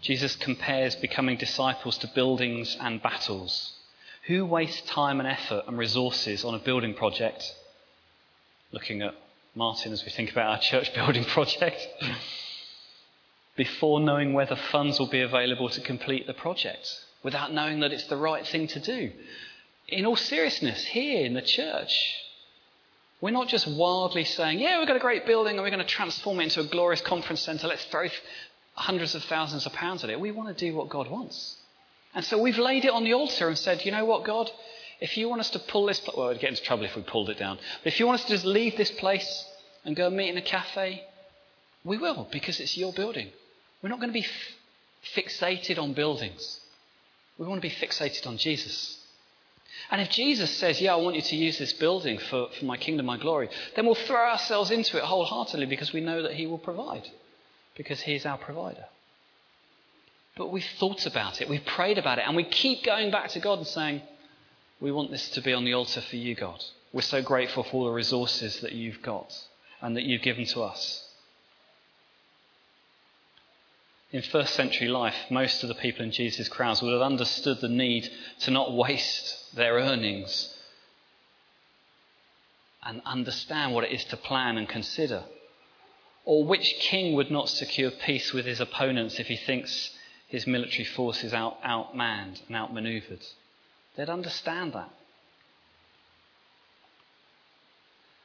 Jesus 0.00 0.36
compares 0.36 0.96
becoming 0.96 1.36
disciples 1.36 1.98
to 1.98 2.06
buildings 2.08 2.76
and 2.80 3.02
battles. 3.02 3.72
Who 4.26 4.44
wastes 4.44 4.82
time 4.88 5.20
and 5.20 5.28
effort 5.28 5.64
and 5.66 5.78
resources 5.78 6.44
on 6.44 6.54
a 6.54 6.58
building 6.58 6.94
project? 6.94 7.54
Looking 8.72 9.02
at 9.02 9.14
Martin 9.54 9.92
as 9.92 10.04
we 10.04 10.10
think 10.10 10.32
about 10.32 10.50
our 10.50 10.60
church 10.60 10.92
building 10.94 11.24
project. 11.24 11.86
before 13.56 14.00
knowing 14.00 14.32
whether 14.32 14.56
funds 14.56 14.98
will 14.98 15.08
be 15.08 15.20
available 15.20 15.68
to 15.68 15.80
complete 15.80 16.26
the 16.26 16.34
project, 16.34 16.88
without 17.22 17.52
knowing 17.52 17.80
that 17.80 17.92
it's 17.92 18.06
the 18.08 18.16
right 18.16 18.46
thing 18.46 18.66
to 18.66 18.80
do. 18.80 19.12
In 19.88 20.06
all 20.06 20.16
seriousness, 20.16 20.84
here 20.86 21.24
in 21.24 21.34
the 21.34 21.42
church, 21.42 22.14
we're 23.24 23.30
not 23.30 23.48
just 23.48 23.66
wildly 23.66 24.24
saying, 24.24 24.58
yeah, 24.58 24.78
we've 24.78 24.86
got 24.86 24.98
a 24.98 25.00
great 25.00 25.24
building 25.24 25.54
and 25.54 25.62
we're 25.62 25.70
going 25.70 25.78
to 25.78 25.86
transform 25.86 26.40
it 26.40 26.42
into 26.42 26.60
a 26.60 26.64
glorious 26.64 27.00
conference 27.00 27.40
centre. 27.40 27.66
Let's 27.66 27.86
throw 27.86 28.06
hundreds 28.74 29.14
of 29.14 29.24
thousands 29.24 29.64
of 29.64 29.72
pounds 29.72 30.04
at 30.04 30.10
it. 30.10 30.20
We 30.20 30.30
want 30.30 30.54
to 30.54 30.66
do 30.66 30.76
what 30.76 30.90
God 30.90 31.10
wants. 31.10 31.56
And 32.14 32.22
so 32.22 32.36
we've 32.36 32.58
laid 32.58 32.84
it 32.84 32.90
on 32.90 33.02
the 33.02 33.14
altar 33.14 33.48
and 33.48 33.56
said, 33.56 33.82
you 33.86 33.92
know 33.92 34.04
what, 34.04 34.24
God? 34.24 34.50
If 35.00 35.16
you 35.16 35.30
want 35.30 35.40
us 35.40 35.48
to 35.52 35.58
pull 35.58 35.86
this, 35.86 36.06
well, 36.14 36.28
we'd 36.28 36.38
get 36.38 36.50
into 36.50 36.62
trouble 36.62 36.84
if 36.84 36.96
we 36.96 37.00
pulled 37.00 37.30
it 37.30 37.38
down. 37.38 37.56
But 37.82 37.94
if 37.94 37.98
you 37.98 38.04
want 38.06 38.20
us 38.20 38.26
to 38.26 38.32
just 38.34 38.44
leave 38.44 38.76
this 38.76 38.90
place 38.90 39.46
and 39.86 39.96
go 39.96 40.10
meet 40.10 40.28
in 40.28 40.36
a 40.36 40.42
cafe, 40.42 41.02
we 41.82 41.96
will, 41.96 42.28
because 42.30 42.60
it's 42.60 42.76
your 42.76 42.92
building. 42.92 43.30
We're 43.82 43.88
not 43.88 44.00
going 44.00 44.12
to 44.12 44.20
be 44.20 44.26
f- 44.26 45.16
fixated 45.16 45.78
on 45.78 45.94
buildings. 45.94 46.60
We 47.38 47.46
want 47.46 47.62
to 47.62 47.66
be 47.66 47.74
fixated 47.74 48.26
on 48.26 48.36
Jesus. 48.36 48.98
And 49.90 50.00
if 50.00 50.10
Jesus 50.10 50.50
says, 50.50 50.80
Yeah, 50.80 50.94
I 50.94 50.96
want 50.96 51.16
you 51.16 51.22
to 51.22 51.36
use 51.36 51.58
this 51.58 51.72
building 51.72 52.18
for, 52.18 52.48
for 52.58 52.64
my 52.64 52.76
kingdom, 52.76 53.06
my 53.06 53.18
glory, 53.18 53.48
then 53.76 53.86
we'll 53.86 53.94
throw 53.94 54.28
ourselves 54.28 54.70
into 54.70 54.96
it 54.96 55.04
wholeheartedly 55.04 55.66
because 55.66 55.92
we 55.92 56.00
know 56.00 56.22
that 56.22 56.34
He 56.34 56.46
will 56.46 56.58
provide, 56.58 57.08
because 57.76 58.00
He 58.00 58.14
is 58.14 58.26
our 58.26 58.38
provider. 58.38 58.86
But 60.36 60.50
we've 60.50 60.66
thought 60.78 61.06
about 61.06 61.40
it, 61.40 61.48
we've 61.48 61.64
prayed 61.64 61.98
about 61.98 62.18
it, 62.18 62.24
and 62.26 62.34
we 62.36 62.44
keep 62.44 62.84
going 62.84 63.10
back 63.10 63.30
to 63.30 63.40
God 63.40 63.58
and 63.58 63.66
saying, 63.66 64.02
We 64.80 64.90
want 64.90 65.10
this 65.10 65.28
to 65.30 65.40
be 65.40 65.52
on 65.52 65.64
the 65.64 65.74
altar 65.74 66.00
for 66.00 66.16
you, 66.16 66.34
God. 66.34 66.62
We're 66.92 67.02
so 67.02 67.22
grateful 67.22 67.64
for 67.64 67.72
all 67.72 67.84
the 67.86 67.90
resources 67.90 68.60
that 68.60 68.72
you've 68.72 69.02
got 69.02 69.32
and 69.80 69.96
that 69.96 70.04
you've 70.04 70.22
given 70.22 70.46
to 70.46 70.62
us. 70.62 71.08
In 74.14 74.22
first 74.22 74.54
century 74.54 74.86
life, 74.86 75.16
most 75.28 75.64
of 75.64 75.68
the 75.68 75.74
people 75.74 76.04
in 76.04 76.12
Jesus' 76.12 76.48
crowds 76.48 76.80
would 76.80 76.92
have 76.92 77.02
understood 77.02 77.60
the 77.60 77.68
need 77.68 78.08
to 78.38 78.52
not 78.52 78.72
waste 78.72 79.52
their 79.56 79.74
earnings 79.74 80.56
and 82.84 83.02
understand 83.04 83.74
what 83.74 83.82
it 83.82 83.90
is 83.90 84.04
to 84.04 84.16
plan 84.16 84.56
and 84.56 84.68
consider. 84.68 85.24
Or 86.24 86.44
which 86.44 86.76
king 86.78 87.14
would 87.14 87.32
not 87.32 87.48
secure 87.48 87.90
peace 87.90 88.32
with 88.32 88.46
his 88.46 88.60
opponents 88.60 89.18
if 89.18 89.26
he 89.26 89.36
thinks 89.36 89.90
his 90.28 90.46
military 90.46 90.84
force 90.84 91.24
is 91.24 91.34
out, 91.34 91.60
outmanned 91.64 92.40
and 92.46 92.54
outmaneuvered? 92.54 93.26
They'd 93.96 94.08
understand 94.08 94.74
that. 94.74 94.90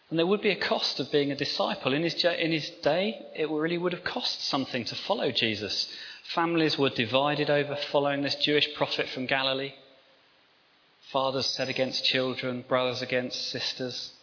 And 0.09 0.17
there 0.17 0.25
would 0.25 0.41
be 0.41 0.49
a 0.49 0.55
cost 0.55 0.99
of 0.99 1.11
being 1.11 1.31
a 1.31 1.35
disciple. 1.35 1.93
In 1.93 2.03
his, 2.03 2.23
in 2.23 2.51
his 2.51 2.69
day, 2.81 3.27
it 3.35 3.49
really 3.49 3.77
would 3.77 3.93
have 3.93 4.03
cost 4.03 4.43
something 4.43 4.83
to 4.85 4.95
follow 4.95 5.31
Jesus. 5.31 5.87
Families 6.33 6.77
were 6.77 6.89
divided 6.89 7.49
over 7.49 7.75
following 7.75 8.21
this 8.23 8.35
Jewish 8.35 8.73
prophet 8.73 9.07
from 9.09 9.27
Galilee. 9.27 9.73
Fathers 11.11 11.45
set 11.45 11.69
against 11.69 12.05
children, 12.05 12.65
brothers 12.67 13.01
against 13.01 13.49
sisters. 13.49 14.13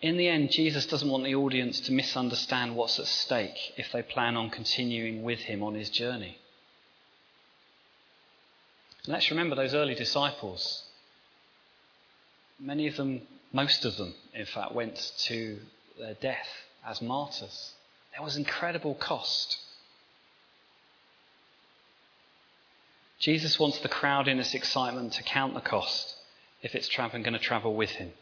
In 0.00 0.16
the 0.16 0.28
end, 0.28 0.50
Jesus 0.50 0.86
doesn't 0.86 1.10
want 1.10 1.24
the 1.24 1.34
audience 1.34 1.80
to 1.80 1.92
misunderstand 1.92 2.76
what's 2.76 2.98
at 2.98 3.06
stake 3.06 3.72
if 3.76 3.90
they 3.92 4.02
plan 4.02 4.36
on 4.36 4.50
continuing 4.50 5.22
with 5.22 5.40
him 5.40 5.62
on 5.62 5.74
his 5.74 5.90
journey. 5.90 6.38
Let's 9.06 9.30
remember 9.30 9.56
those 9.56 9.74
early 9.74 9.94
disciples. 9.94 10.82
Many 12.60 12.86
of 12.86 12.96
them 12.96 13.22
most 13.52 13.84
of 13.84 13.96
them, 13.96 14.14
in 14.34 14.46
fact, 14.46 14.74
went 14.74 14.96
to 15.18 15.58
their 15.98 16.14
death 16.14 16.48
as 16.86 17.00
martyrs. 17.00 17.72
There 18.12 18.22
was 18.22 18.36
incredible 18.36 18.94
cost. 18.94 19.58
Jesus 23.18 23.58
wants 23.58 23.78
the 23.78 23.88
crowd 23.88 24.28
in 24.28 24.38
this 24.38 24.54
excitement 24.54 25.14
to 25.14 25.22
count 25.22 25.54
the 25.54 25.60
cost 25.60 26.14
if 26.62 26.74
it's 26.74 26.88
traveling, 26.88 27.22
going 27.22 27.32
to 27.34 27.38
travel 27.38 27.74
with 27.74 27.90
him. 27.90 28.12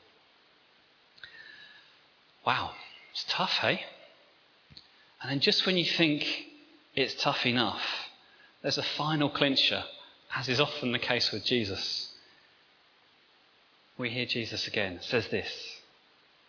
Wow, 2.46 2.72
it's 3.12 3.24
tough, 3.28 3.58
hey? 3.60 3.82
And 5.20 5.30
then 5.30 5.40
just 5.40 5.66
when 5.66 5.76
you 5.76 5.84
think 5.84 6.26
it's 6.94 7.14
tough 7.14 7.44
enough, 7.46 7.82
there's 8.62 8.78
a 8.78 8.82
final 8.82 9.28
clincher, 9.28 9.84
as 10.34 10.48
is 10.48 10.60
often 10.60 10.92
the 10.92 10.98
case 10.98 11.32
with 11.32 11.44
Jesus 11.44 12.12
we 13.98 14.10
hear 14.10 14.26
Jesus 14.26 14.66
again 14.66 14.98
says 15.00 15.28
this, 15.28 15.80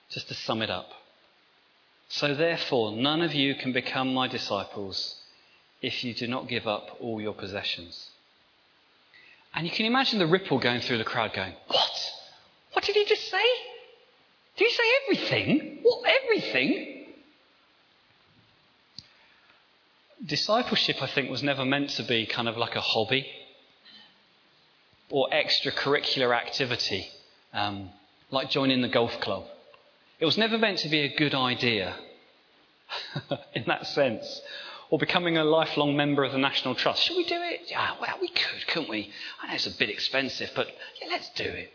just 0.09 0.27
to 0.27 0.33
sum 0.33 0.61
it 0.61 0.69
up. 0.69 0.89
So 2.09 2.33
therefore, 2.33 2.91
none 2.93 3.21
of 3.21 3.33
you 3.33 3.55
can 3.55 3.73
become 3.73 4.13
my 4.13 4.27
disciples 4.27 5.15
if 5.81 6.03
you 6.03 6.13
do 6.13 6.27
not 6.27 6.47
give 6.47 6.67
up 6.67 6.97
all 6.99 7.21
your 7.21 7.33
possessions. 7.33 8.09
And 9.53 9.65
you 9.65 9.71
can 9.71 9.85
imagine 9.85 10.19
the 10.19 10.27
ripple 10.27 10.59
going 10.59 10.81
through 10.81 10.97
the 10.97 11.03
crowd 11.03 11.33
going, 11.33 11.53
What? 11.67 12.11
What 12.73 12.83
did 12.83 12.95
he 12.95 13.05
just 13.05 13.29
say? 13.29 13.43
Did 14.55 14.67
he 14.67 14.73
say 14.73 14.83
everything? 15.03 15.79
What, 15.83 16.09
everything? 16.23 17.05
Discipleship, 20.25 21.01
I 21.01 21.07
think, 21.07 21.29
was 21.29 21.43
never 21.43 21.63
meant 21.63 21.91
to 21.91 22.03
be 22.03 22.25
kind 22.25 22.47
of 22.47 22.57
like 22.57 22.75
a 22.75 22.81
hobby 22.81 23.27
or 25.09 25.29
extracurricular 25.29 26.35
activity 26.35 27.07
um, 27.53 27.89
like 28.31 28.49
joining 28.49 28.81
the 28.81 28.87
golf 28.87 29.19
club. 29.19 29.45
It 30.19 30.25
was 30.25 30.37
never 30.37 30.57
meant 30.57 30.79
to 30.79 30.89
be 30.89 31.01
a 31.01 31.15
good 31.15 31.35
idea 31.35 31.95
in 33.53 33.65
that 33.67 33.87
sense. 33.87 34.41
Or 34.89 34.97
becoming 34.97 35.37
a 35.37 35.43
lifelong 35.43 35.97
member 35.97 36.23
of 36.23 36.31
the 36.31 36.37
National 36.37 36.73
Trust. 36.73 37.03
Should 37.03 37.17
we 37.17 37.25
do 37.25 37.39
it? 37.41 37.63
Yeah, 37.67 37.95
well, 37.99 38.15
we 38.21 38.29
could, 38.29 38.67
couldn't 38.67 38.89
we? 38.89 39.11
I 39.41 39.47
know 39.47 39.55
it's 39.55 39.67
a 39.67 39.77
bit 39.77 39.89
expensive, 39.89 40.51
but 40.55 40.67
yeah, 41.01 41.09
let's 41.09 41.29
do 41.31 41.43
it. 41.43 41.73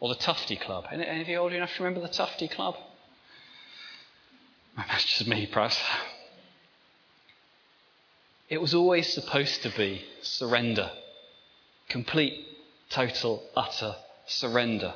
Or 0.00 0.08
the 0.08 0.14
Tufty 0.14 0.56
Club. 0.56 0.86
Any 0.90 1.20
of 1.20 1.28
you 1.28 1.36
old 1.36 1.52
enough 1.52 1.74
to 1.76 1.82
remember 1.82 2.00
the 2.06 2.12
Tufty 2.12 2.48
Club? 2.48 2.74
That's 4.76 5.04
just 5.04 5.28
me, 5.28 5.46
perhaps. 5.46 5.78
It 8.48 8.62
was 8.62 8.74
always 8.74 9.12
supposed 9.12 9.62
to 9.62 9.70
be 9.76 10.02
surrender. 10.22 10.90
Complete, 11.88 12.46
total, 12.88 13.42
utter 13.54 13.94
surrender. 14.30 14.94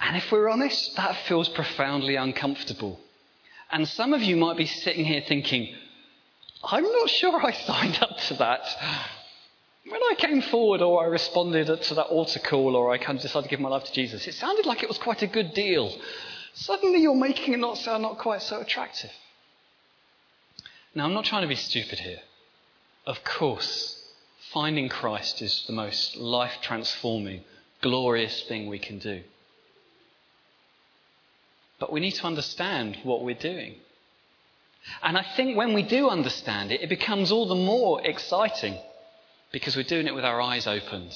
And 0.00 0.16
if 0.16 0.30
we're 0.30 0.48
honest, 0.48 0.94
that 0.96 1.16
feels 1.26 1.48
profoundly 1.48 2.16
uncomfortable. 2.16 3.00
And 3.70 3.88
some 3.88 4.12
of 4.12 4.22
you 4.22 4.36
might 4.36 4.56
be 4.56 4.66
sitting 4.66 5.04
here 5.04 5.22
thinking, 5.26 5.74
I'm 6.62 6.84
not 6.84 7.10
sure 7.10 7.44
I 7.44 7.52
signed 7.66 7.98
up 8.00 8.18
to 8.28 8.34
that. 8.34 8.60
When 9.88 10.00
I 10.02 10.14
came 10.16 10.42
forward 10.42 10.82
or 10.82 11.04
I 11.04 11.08
responded 11.08 11.66
to 11.82 11.94
that 11.94 12.06
altar 12.06 12.40
call 12.40 12.76
or 12.76 12.92
I 12.92 12.98
kind 12.98 13.16
of 13.16 13.22
decided 13.22 13.44
to 13.44 13.50
give 13.50 13.60
my 13.60 13.68
life 13.68 13.84
to 13.84 13.92
Jesus, 13.92 14.26
it 14.26 14.34
sounded 14.34 14.66
like 14.66 14.82
it 14.82 14.88
was 14.88 14.98
quite 14.98 15.22
a 15.22 15.26
good 15.26 15.54
deal. 15.54 15.96
Suddenly 16.54 17.00
you're 17.00 17.14
making 17.14 17.54
it 17.54 17.58
not 17.58 17.78
sound 17.78 18.02
not 18.02 18.18
quite 18.18 18.42
so 18.42 18.60
attractive. 18.60 19.12
Now, 20.94 21.04
I'm 21.04 21.12
not 21.12 21.26
trying 21.26 21.42
to 21.42 21.48
be 21.48 21.56
stupid 21.56 21.98
here. 21.98 22.20
Of 23.04 23.22
course, 23.22 24.02
finding 24.52 24.88
Christ 24.88 25.42
is 25.42 25.64
the 25.66 25.74
most 25.74 26.16
life 26.16 26.54
transforming 26.62 27.44
glorious 27.86 28.42
thing 28.48 28.68
we 28.68 28.80
can 28.80 28.98
do. 28.98 29.22
But 31.78 31.92
we 31.92 32.00
need 32.00 32.14
to 32.14 32.26
understand 32.26 32.98
what 33.04 33.22
we're 33.22 33.34
doing. 33.52 33.76
And 35.02 35.16
I 35.16 35.24
think 35.36 35.56
when 35.56 35.72
we 35.72 35.82
do 35.82 36.08
understand 36.08 36.72
it, 36.72 36.82
it 36.82 36.88
becomes 36.88 37.30
all 37.30 37.46
the 37.46 37.54
more 37.54 38.04
exciting 38.04 38.76
because 39.52 39.76
we're 39.76 39.84
doing 39.94 40.06
it 40.08 40.14
with 40.14 40.24
our 40.24 40.40
eyes 40.40 40.66
opened. 40.66 41.14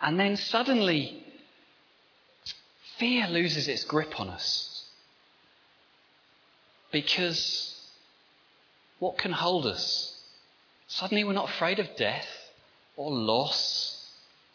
And 0.00 0.20
then 0.20 0.36
suddenly, 0.36 1.24
fear 2.98 3.26
loses 3.28 3.68
its 3.68 3.84
grip 3.84 4.20
on 4.20 4.28
us. 4.28 4.84
Because 6.90 7.74
what 8.98 9.16
can 9.16 9.32
hold 9.32 9.66
us? 9.66 10.20
Suddenly, 10.88 11.24
we're 11.24 11.32
not 11.32 11.48
afraid 11.48 11.78
of 11.78 11.96
death 11.96 12.28
or 12.96 13.10
loss 13.10 13.91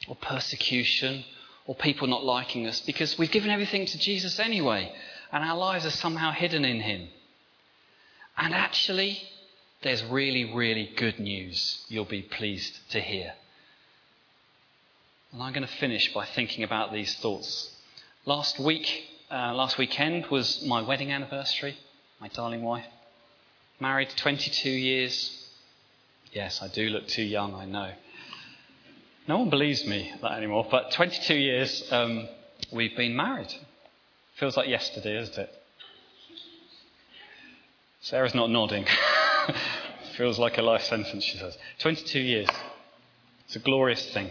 or 0.08 0.16
persecution 0.16 1.24
or 1.66 1.76
people 1.76 2.08
not 2.08 2.24
liking 2.24 2.66
us 2.66 2.82
because 2.82 3.18
we've 3.18 3.32
given 3.32 3.50
everything 3.50 3.86
to 3.86 3.98
Jesus 4.00 4.40
anyway 4.40 4.92
and 5.32 5.44
our 5.44 5.58
lives 5.58 5.86
are 5.86 5.92
somehow 5.92 6.32
hidden 6.32 6.64
in 6.66 6.80
Him. 6.80 7.10
And 8.38 8.54
actually, 8.54 9.22
there's 9.82 10.04
really, 10.04 10.54
really 10.54 10.92
good 10.96 11.20
news 11.20 11.86
you'll 11.90 12.06
be 12.06 12.22
pleased 12.22 12.80
to 12.92 13.02
hear. 13.02 13.34
And 15.32 15.42
I'm 15.42 15.54
going 15.54 15.68
to 15.68 15.74
finish 15.76 16.14
by 16.14 16.26
thinking 16.26 16.64
about 16.64 16.94
these 16.94 17.16
thoughts. 17.16 17.76
Last 18.26 18.60
week, 18.60 19.06
uh, 19.30 19.54
last 19.54 19.78
weekend 19.78 20.28
was 20.28 20.64
my 20.66 20.82
wedding 20.82 21.12
anniversary, 21.12 21.78
my 22.22 22.30
darling 22.30 22.64
wife. 22.64 22.86
Married 23.80 24.10
22 24.16 24.70
years. 24.70 25.50
Yes, 26.32 26.62
I 26.62 26.68
do 26.68 26.90
look 26.90 27.08
too 27.08 27.24
young, 27.24 27.54
I 27.54 27.66
know. 27.66 27.92
No 29.28 29.40
one 29.40 29.50
believes 29.50 29.86
me 29.86 30.14
that 30.22 30.32
anymore, 30.34 30.66
but 30.72 30.92
22 30.92 31.36
years 31.36 31.84
um, 31.92 32.30
we've 32.72 32.96
been 32.96 33.16
married. 33.16 33.54
Feels 34.40 34.56
like 34.56 34.70
yesterday, 34.70 35.18
isn't 35.18 35.38
it? 35.38 35.50
Sarah's 38.02 38.34
not 38.34 38.50
nodding. 38.50 38.86
Feels 40.18 40.40
like 40.40 40.58
a 40.58 40.62
life 40.62 40.84
sentence, 40.84 41.26
she 41.26 41.38
says. 41.38 41.58
22 41.80 42.20
years. 42.20 42.48
It's 43.46 43.58
a 43.58 43.60
glorious 43.60 44.14
thing. 44.14 44.30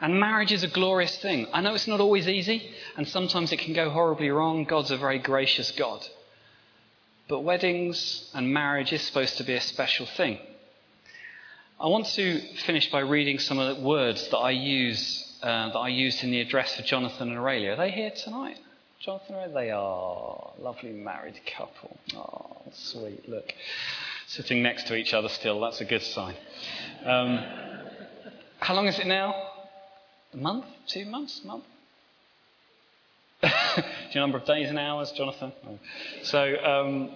And 0.00 0.18
marriage 0.18 0.52
is 0.52 0.64
a 0.64 0.68
glorious 0.68 1.16
thing. 1.18 1.46
I 1.52 1.60
know 1.60 1.74
it's 1.74 1.86
not 1.86 2.00
always 2.00 2.28
easy, 2.28 2.70
and 2.96 3.06
sometimes 3.06 3.52
it 3.52 3.58
can 3.58 3.72
go 3.72 3.90
horribly 3.90 4.30
wrong. 4.30 4.64
God's 4.64 4.90
a 4.90 4.96
very 4.96 5.18
gracious 5.18 5.70
God. 5.72 6.04
But 7.28 7.40
weddings 7.40 8.30
and 8.34 8.52
marriage 8.52 8.92
is 8.92 9.02
supposed 9.02 9.36
to 9.36 9.44
be 9.44 9.54
a 9.54 9.60
special 9.60 10.06
thing. 10.06 10.38
I 11.80 11.86
want 11.86 12.06
to 12.06 12.40
finish 12.66 12.90
by 12.90 13.00
reading 13.00 13.38
some 13.38 13.60
of 13.60 13.76
the 13.76 13.82
words 13.84 14.28
that 14.30 14.36
I 14.36 14.50
use 14.50 15.24
uh, 15.44 15.68
that 15.68 15.78
I 15.78 15.86
used 15.86 16.24
in 16.24 16.32
the 16.32 16.40
address 16.40 16.74
for 16.74 16.82
Jonathan 16.82 17.28
and 17.28 17.38
Aurelia. 17.38 17.74
Are 17.74 17.76
they 17.76 17.92
here 17.92 18.10
tonight? 18.10 18.58
Jonathan 18.98 19.36
and 19.36 19.44
Aurelia? 19.44 19.54
They 19.54 19.70
are. 19.70 20.50
Lovely 20.58 20.90
married 20.90 21.40
couple. 21.56 21.96
Oh, 22.16 22.62
sweet. 22.72 23.28
Look. 23.28 23.52
Sitting 24.26 24.60
next 24.60 24.88
to 24.88 24.96
each 24.96 25.14
other 25.14 25.28
still. 25.28 25.60
That's 25.60 25.80
a 25.80 25.84
good 25.84 26.02
sign. 26.02 26.34
Um, 27.04 27.44
how 28.58 28.74
long 28.74 28.88
is 28.88 28.98
it 28.98 29.06
now? 29.06 29.36
A 30.32 30.36
month? 30.36 30.64
Two 30.88 31.04
months? 31.04 31.42
A 31.44 31.46
month? 31.46 31.64
Do 33.40 33.50
you 34.10 34.20
number 34.20 34.38
of 34.38 34.44
days 34.46 34.68
and 34.68 34.80
hours, 34.80 35.12
Jonathan? 35.12 35.52
So, 36.24 36.56
um, 36.56 37.10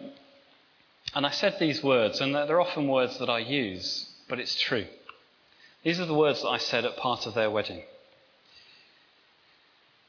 and 1.16 1.26
I 1.26 1.32
said 1.32 1.56
these 1.58 1.82
words, 1.82 2.20
and 2.20 2.32
they're 2.32 2.60
often 2.60 2.86
words 2.86 3.18
that 3.18 3.28
I 3.28 3.40
use 3.40 4.08
but 4.28 4.40
it's 4.40 4.58
true. 4.58 4.86
These 5.82 6.00
are 6.00 6.06
the 6.06 6.14
words 6.14 6.42
that 6.42 6.48
I 6.48 6.58
said 6.58 6.84
at 6.84 6.96
part 6.96 7.26
of 7.26 7.34
their 7.34 7.50
wedding. 7.50 7.82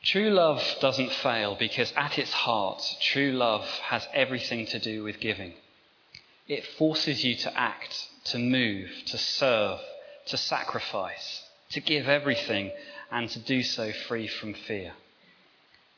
True 0.03 0.29
love 0.29 0.61
doesn't 0.81 1.11
fail 1.11 1.55
because 1.55 1.93
at 1.95 2.19
its 2.19 2.33
heart, 2.33 2.83
true 2.99 3.31
love 3.31 3.65
has 3.65 4.05
everything 4.13 4.65
to 4.67 4.79
do 4.79 5.01
with 5.03 5.19
giving. 5.19 5.53
It 6.47 6.65
forces 6.77 7.23
you 7.23 7.35
to 7.37 7.57
act, 7.57 8.09
to 8.25 8.37
move, 8.37 8.89
to 9.07 9.17
serve, 9.17 9.79
to 10.25 10.37
sacrifice, 10.37 11.43
to 11.69 11.79
give 11.79 12.09
everything, 12.09 12.71
and 13.11 13.29
to 13.29 13.39
do 13.39 13.63
so 13.63 13.93
free 13.93 14.27
from 14.27 14.53
fear. 14.53 14.93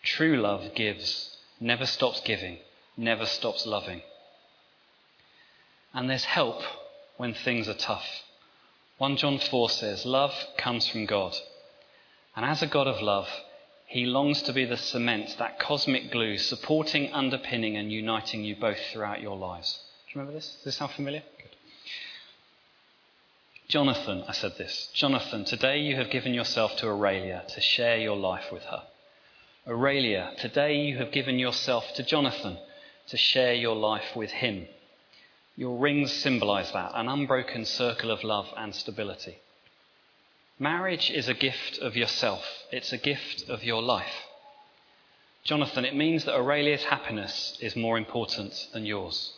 True 0.03 0.39
love 0.39 0.75
gives, 0.75 1.35
never 1.59 1.87
stops 1.87 2.21
giving, 2.21 2.59
never 2.95 3.25
stops 3.25 3.65
loving. 3.65 4.01
And 5.93 6.09
there's 6.09 6.25
help 6.25 6.61
when 7.17 7.33
things 7.33 7.67
are 7.67 7.73
tough. 7.73 8.05
1 8.97 9.17
John 9.17 9.39
4 9.39 9.69
says, 9.69 10.05
Love 10.05 10.33
comes 10.57 10.87
from 10.87 11.05
God. 11.05 11.35
And 12.35 12.45
as 12.45 12.61
a 12.61 12.67
God 12.67 12.87
of 12.87 13.01
love, 13.01 13.27
he 13.87 14.05
longs 14.05 14.41
to 14.43 14.53
be 14.53 14.65
the 14.65 14.77
cement, 14.77 15.35
that 15.37 15.59
cosmic 15.59 16.11
glue, 16.11 16.37
supporting, 16.37 17.13
underpinning, 17.13 17.77
and 17.77 17.91
uniting 17.91 18.43
you 18.43 18.55
both 18.55 18.79
throughout 18.91 19.21
your 19.21 19.37
lives. 19.37 19.79
Do 20.07 20.11
you 20.13 20.21
remember 20.21 20.37
this? 20.37 20.55
Does 20.55 20.63
this 20.63 20.75
sound 20.77 20.91
familiar? 20.91 21.23
Good. 21.37 21.55
Jonathan, 23.67 24.23
I 24.27 24.33
said 24.33 24.57
this. 24.57 24.89
Jonathan, 24.93 25.45
today 25.45 25.79
you 25.79 25.95
have 25.95 26.09
given 26.09 26.33
yourself 26.33 26.75
to 26.77 26.87
Aurelia 26.87 27.43
to 27.49 27.61
share 27.61 27.97
your 27.97 28.17
life 28.17 28.51
with 28.51 28.63
her. 28.63 28.83
Aurelia, 29.67 30.33
today 30.37 30.77
you 30.77 30.97
have 30.97 31.11
given 31.11 31.39
yourself 31.39 31.85
to 31.95 32.03
Jonathan 32.03 32.57
to 33.07 33.17
share 33.17 33.53
your 33.53 33.75
life 33.75 34.15
with 34.15 34.31
him. 34.31 34.67
Your 35.57 35.77
rings 35.77 36.11
symbolize 36.11 36.71
that 36.73 36.91
an 36.95 37.07
unbroken 37.07 37.65
circle 37.65 38.11
of 38.11 38.23
love 38.23 38.47
and 38.57 38.75
stability. 38.75 39.37
Marriage 40.59 41.09
is 41.11 41.27
a 41.27 41.33
gift 41.33 41.79
of 41.79 41.95
yourself, 41.95 42.45
it's 42.71 42.93
a 42.93 42.97
gift 42.97 43.49
of 43.49 43.63
your 43.63 43.81
life. 43.81 44.25
Jonathan, 45.43 45.85
it 45.85 45.95
means 45.95 46.25
that 46.25 46.35
Aurelia's 46.35 46.83
happiness 46.85 47.57
is 47.61 47.75
more 47.75 47.97
important 47.97 48.67
than 48.73 48.85
yours. 48.85 49.31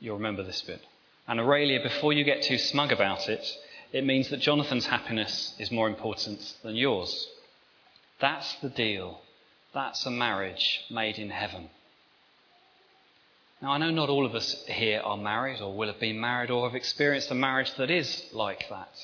You'll 0.00 0.16
remember 0.16 0.42
this 0.42 0.62
bit. 0.62 0.80
And 1.26 1.38
Aurelia, 1.38 1.82
before 1.82 2.12
you 2.12 2.24
get 2.24 2.42
too 2.42 2.58
smug 2.58 2.90
about 2.90 3.28
it, 3.28 3.46
it 3.92 4.04
means 4.04 4.30
that 4.30 4.40
Jonathan's 4.40 4.86
happiness 4.86 5.54
is 5.58 5.70
more 5.70 5.88
important 5.88 6.56
than 6.62 6.74
yours. 6.74 7.28
That's 8.20 8.54
the 8.56 8.70
deal. 8.70 9.20
That's 9.74 10.06
a 10.06 10.10
marriage 10.10 10.80
made 10.90 11.18
in 11.18 11.30
heaven. 11.30 11.68
Now, 13.60 13.72
I 13.72 13.78
know 13.78 13.90
not 13.90 14.08
all 14.08 14.24
of 14.24 14.36
us 14.36 14.64
here 14.66 15.00
are 15.00 15.16
married 15.16 15.60
or 15.60 15.74
will 15.74 15.88
have 15.88 15.98
been 15.98 16.20
married 16.20 16.50
or 16.50 16.68
have 16.68 16.76
experienced 16.76 17.30
a 17.32 17.34
marriage 17.34 17.74
that 17.74 17.90
is 17.90 18.24
like 18.32 18.68
that. 18.68 18.94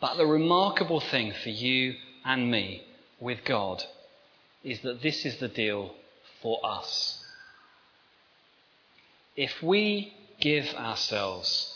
But 0.00 0.16
the 0.16 0.26
remarkable 0.26 1.00
thing 1.00 1.32
for 1.32 1.50
you 1.50 1.94
and 2.24 2.50
me 2.50 2.82
with 3.20 3.44
God 3.44 3.84
is 4.64 4.80
that 4.80 5.02
this 5.02 5.24
is 5.24 5.36
the 5.36 5.48
deal 5.48 5.94
for 6.42 6.58
us. 6.64 7.24
If 9.36 9.62
we 9.62 10.12
give 10.40 10.66
ourselves 10.74 11.72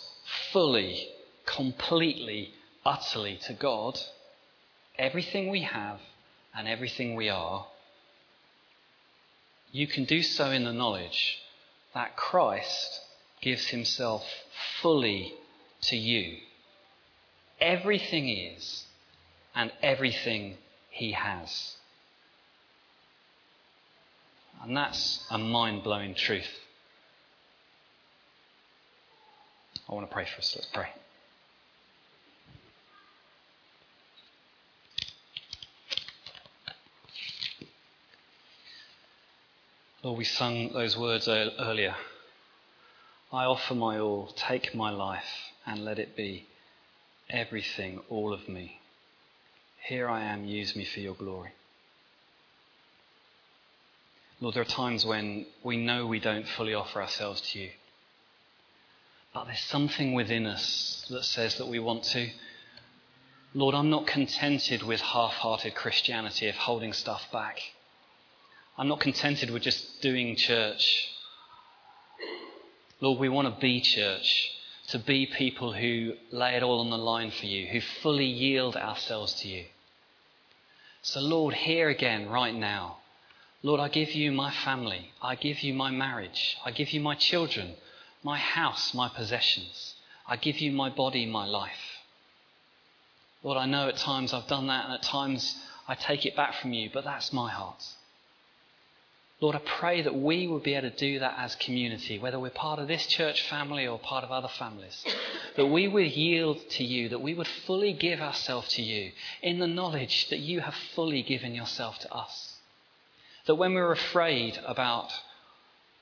fully, 0.53 1.09
completely, 1.47 2.55
utterly 2.85 3.39
to 3.47 3.53
God, 3.53 4.01
everything 4.99 5.49
we 5.49 5.63
have 5.63 6.01
and 6.57 6.67
everything 6.67 7.15
we 7.15 7.29
are, 7.29 7.67
you 9.71 9.87
can 9.87 10.05
do 10.05 10.23
so 10.23 10.51
in 10.51 10.65
the 10.65 10.73
knowledge 10.73 11.39
that 11.95 12.17
Christ 12.17 13.01
gives 13.41 13.69
himself 13.69 14.25
fully 14.81 15.35
to 15.83 15.97
you 15.97 16.37
everything 17.61 18.29
is 18.29 18.85
and 19.55 19.71
everything 19.83 20.57
he 20.91 21.13
has. 21.13 21.77
And 24.63 24.77
that's 24.77 25.25
a 25.31 25.39
mind 25.39 25.83
blowing 25.83 26.15
truth. 26.15 26.49
I 29.89 29.95
want 29.95 30.09
to 30.09 30.13
pray 30.13 30.27
for 30.27 30.39
us. 30.39 30.55
Let's 30.55 30.69
pray. 30.73 30.89
Lord, 40.03 40.17
we 40.17 40.25
sung 40.25 40.73
those 40.73 40.97
words 40.97 41.29
earlier. 41.29 41.95
I 43.33 43.45
offer 43.45 43.75
my 43.75 43.99
all, 43.99 44.29
take 44.35 44.75
my 44.75 44.91
life, 44.91 45.53
and 45.67 45.85
let 45.85 45.99
it 45.99 46.17
be 46.17 46.47
everything, 47.29 48.01
all 48.09 48.33
of 48.33 48.49
me. 48.49 48.81
Here 49.85 50.09
I 50.09 50.23
am, 50.23 50.47
use 50.47 50.75
me 50.75 50.87
for 50.87 51.01
your 51.01 51.15
glory. 51.15 51.51
Lord, 54.41 54.55
there 54.55 54.63
are 54.63 54.65
times 54.65 55.05
when 55.05 55.45
we 55.63 55.77
know 55.77 56.07
we 56.07 56.19
don't 56.19 56.49
fully 56.49 56.73
offer 56.73 57.03
ourselves 57.03 57.43
to 57.53 57.59
you. 57.59 57.71
But 59.35 59.45
there's 59.45 59.61
something 59.61 60.15
within 60.15 60.47
us 60.47 61.07
that 61.11 61.25
says 61.25 61.57
that 61.57 61.69
we 61.69 61.79
want 61.79 62.05
to. 62.05 62.31
Lord, 63.53 63.75
I'm 63.75 63.91
not 63.91 64.07
contented 64.07 64.83
with 64.83 65.01
half 65.01 65.35
hearted 65.35 65.75
Christianity 65.75 66.49
of 66.49 66.55
holding 66.55 66.95
stuff 66.95 67.31
back. 67.31 67.61
I'm 68.81 68.89
not 68.89 69.01
contented 69.01 69.51
with 69.51 69.63
just 69.63 70.01
doing 70.01 70.37
church. 70.37 71.07
Lord, 73.03 73.21
we 73.21 73.29
want 73.29 73.55
to 73.55 73.61
be 73.61 73.83
church 73.83 74.53
to 74.89 74.99
be 74.99 75.27
people 75.27 75.75
who 75.75 76.15
lay 76.33 76.57
it 76.57 76.63
all 76.63 76.81
on 76.81 76.89
the 76.89 76.97
line 76.97 77.31
for 77.31 77.45
you, 77.45 77.67
who 77.67 77.83
fully 77.83 78.25
yield 78.25 78.77
ourselves 78.77 79.35
to 79.43 79.49
you. 79.49 79.67
So, 81.03 81.21
Lord, 81.21 81.53
here 81.53 81.91
again, 81.91 82.31
right 82.31 82.55
now, 82.55 82.97
Lord, 83.63 83.81
I 83.81 83.89
give 83.89 84.13
you 84.13 84.33
my 84.33 84.51
family. 84.51 85.13
I 85.21 85.35
give 85.35 85.61
you 85.61 85.75
my 85.75 85.91
marriage. 85.91 86.57
I 86.65 86.71
give 86.71 86.89
you 86.95 87.01
my 87.01 87.17
children, 87.17 87.75
my 88.23 88.39
house, 88.39 88.95
my 88.95 89.11
possessions. 89.11 89.95
I 90.27 90.37
give 90.37 90.59
you 90.59 90.73
my 90.73 90.89
body, 90.89 91.27
my 91.27 91.45
life. 91.45 91.99
Lord, 93.43 93.59
I 93.59 93.67
know 93.67 93.89
at 93.89 93.99
times 93.99 94.33
I've 94.33 94.49
done 94.49 94.69
that 94.69 94.87
and 94.87 94.95
at 94.95 95.03
times 95.03 95.55
I 95.87 95.97
take 95.97 96.25
it 96.25 96.35
back 96.35 96.55
from 96.55 96.73
you, 96.73 96.89
but 96.91 97.05
that's 97.05 97.31
my 97.31 97.51
heart. 97.51 97.85
Lord, 99.41 99.57
I 99.57 99.61
pray 99.61 100.03
that 100.03 100.15
we 100.15 100.47
would 100.47 100.63
be 100.63 100.75
able 100.75 100.91
to 100.91 100.97
do 100.97 101.21
that 101.21 101.37
as 101.39 101.55
community, 101.57 102.19
whether 102.19 102.39
we're 102.39 102.51
part 102.51 102.79
of 102.79 102.89
this 102.89 103.07
church 103.07 103.49
family 103.49 103.87
or 103.87 103.99
part 103.99 104.23
of 104.23 104.31
other 104.31 104.49
families. 104.49 105.03
That 105.57 105.67
we 105.67 105.89
would 105.89 106.13
yield 106.13 106.59
to 106.73 106.85
you, 106.85 107.09
that 107.09 107.23
we 107.23 107.33
would 107.33 107.49
fully 107.67 107.95
give 107.95 108.21
ourselves 108.21 108.69
to 108.75 108.83
you 108.83 109.13
in 109.41 109.59
the 109.59 109.67
knowledge 109.67 110.29
that 110.29 110.41
you 110.41 110.61
have 110.61 110.75
fully 110.95 111.23
given 111.23 111.55
yourself 111.55 111.99
to 112.01 112.13
us. 112.13 112.57
That 113.47 113.55
when 113.55 113.73
we're 113.73 113.93
afraid 113.93 114.59
about 114.67 115.11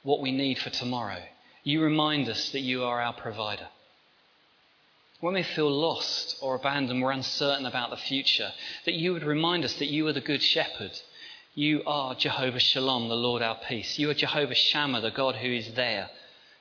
what 0.03 0.21
we 0.21 0.33
need 0.33 0.59
for 0.59 0.71
tomorrow, 0.71 1.23
you 1.63 1.81
remind 1.81 2.29
us 2.29 2.51
that 2.51 2.61
you 2.61 2.83
are 2.83 3.01
our 3.01 3.13
provider. 3.13 3.69
When 5.21 5.35
we 5.35 5.45
feel 5.45 5.71
lost 5.71 6.37
or 6.41 6.57
abandoned, 6.57 7.03
we're 7.03 7.13
uncertain 7.13 7.67
about 7.67 7.91
the 7.91 7.97
future, 7.97 8.53
that 8.85 8.95
you 8.95 9.13
would 9.13 9.25
remind 9.25 9.65
us 9.65 9.75
that 9.75 9.91
you 9.91 10.09
are 10.09 10.13
the 10.13 10.21
good 10.21 10.43
shepherd 10.43 11.01
you 11.59 11.83
are 11.89 12.15
Jehovah 12.15 12.61
Shalom, 12.61 13.09
the 13.09 13.17
Lord 13.17 13.43
our 13.43 13.57
peace. 13.57 13.99
You 13.99 14.11
are 14.11 14.15
Jehovah 14.15 14.55
Shammah, 14.55 15.01
the 15.01 15.11
God 15.11 15.35
who 15.35 15.49
is 15.49 15.75
there. 15.75 16.09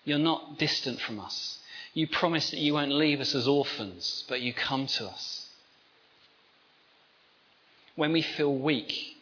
You're 0.03 0.17
not 0.17 0.57
distant 0.57 0.99
from 0.99 1.19
us. 1.19 1.59
You 1.93 2.07
promise 2.07 2.49
that 2.49 2.59
you 2.59 2.73
won't 2.73 2.91
leave 2.91 3.21
us 3.21 3.35
as 3.35 3.47
orphans, 3.47 4.25
but 4.27 4.41
you 4.41 4.53
come 4.53 4.87
to 4.87 5.05
us. 5.05 5.49
When 7.95 8.11
we 8.11 8.23
feel 8.23 8.51
weak, 8.51 9.17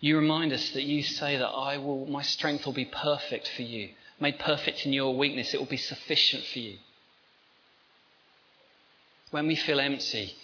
you 0.00 0.18
remind 0.18 0.52
us 0.52 0.70
that 0.70 0.82
you 0.82 1.04
say 1.04 1.36
that 1.36 1.46
I 1.46 1.78
will, 1.78 2.06
my 2.06 2.22
strength 2.22 2.66
will 2.66 2.72
be 2.72 2.86
perfect 2.86 3.46
for 3.54 3.62
you, 3.62 3.90
made 4.18 4.40
perfect 4.40 4.84
in 4.84 4.92
your 4.92 5.16
weakness. 5.16 5.54
It 5.54 5.60
will 5.60 5.66
be 5.66 5.76
sufficient 5.76 6.42
for 6.42 6.58
you. 6.58 6.78
When 9.30 9.46
we 9.46 9.54
feel 9.54 9.78
empty, 9.78 10.34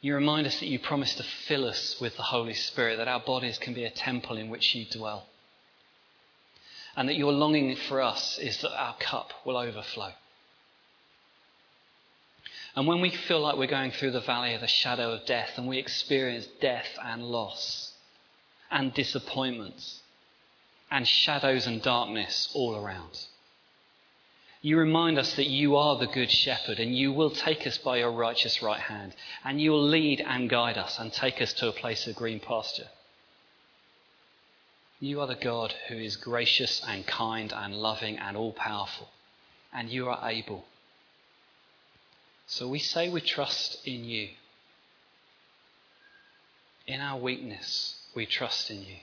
you 0.00 0.14
remind 0.14 0.46
us 0.46 0.58
that 0.60 0.68
you 0.68 0.78
promise 0.78 1.14
to 1.16 1.22
fill 1.22 1.66
us 1.66 2.00
with 2.00 2.16
the 2.16 2.22
Holy 2.22 2.54
Spirit, 2.54 2.96
that 2.96 3.08
our 3.08 3.20
bodies 3.20 3.58
can 3.58 3.74
be 3.74 3.84
a 3.84 3.90
temple 3.90 4.38
in 4.38 4.48
which 4.48 4.74
you 4.74 4.86
dwell. 4.86 5.26
And 6.96 7.08
that 7.08 7.16
your 7.16 7.32
longing 7.32 7.76
for 7.76 8.00
us 8.00 8.38
is 8.38 8.60
that 8.62 8.72
our 8.72 8.96
cup 8.98 9.32
will 9.44 9.56
overflow. 9.56 10.12
And 12.74 12.86
when 12.86 13.00
we 13.00 13.10
feel 13.10 13.40
like 13.40 13.56
we're 13.56 13.66
going 13.66 13.90
through 13.90 14.12
the 14.12 14.20
valley 14.20 14.54
of 14.54 14.60
the 14.60 14.66
shadow 14.66 15.12
of 15.12 15.26
death 15.26 15.52
and 15.56 15.66
we 15.66 15.78
experience 15.78 16.46
death 16.60 16.86
and 17.02 17.24
loss 17.24 17.92
and 18.70 18.94
disappointments 18.94 20.00
and 20.90 21.06
shadows 21.06 21.66
and 21.66 21.82
darkness 21.82 22.48
all 22.54 22.76
around, 22.76 23.26
you 24.62 24.76
remind 24.76 25.18
us 25.18 25.34
that 25.36 25.46
you 25.46 25.76
are 25.76 25.96
the 25.96 26.06
good 26.06 26.30
shepherd 26.30 26.78
and 26.78 26.94
you 26.94 27.12
will 27.12 27.30
take 27.30 27.66
us 27.66 27.78
by 27.78 27.96
your 27.96 28.12
righteous 28.12 28.62
right 28.62 28.80
hand 28.80 29.14
and 29.42 29.60
you 29.60 29.70
will 29.70 29.82
lead 29.82 30.20
and 30.20 30.50
guide 30.50 30.76
us 30.76 30.98
and 30.98 31.12
take 31.12 31.40
us 31.40 31.54
to 31.54 31.68
a 31.68 31.72
place 31.72 32.06
of 32.06 32.14
green 32.14 32.40
pasture. 32.40 32.88
You 35.00 35.22
are 35.22 35.26
the 35.26 35.34
God 35.34 35.74
who 35.88 35.96
is 35.96 36.16
gracious 36.16 36.82
and 36.86 37.06
kind 37.06 37.54
and 37.56 37.74
loving 37.74 38.18
and 38.18 38.36
all 38.36 38.52
powerful, 38.52 39.08
and 39.72 39.88
you 39.88 40.10
are 40.10 40.30
able. 40.30 40.66
So 42.46 42.68
we 42.68 42.78
say 42.78 43.08
we 43.08 43.22
trust 43.22 43.78
in 43.86 44.04
you. 44.04 44.28
In 46.86 47.00
our 47.00 47.18
weakness, 47.18 47.94
we 48.14 48.26
trust 48.26 48.70
in 48.70 48.82
you. 48.82 48.96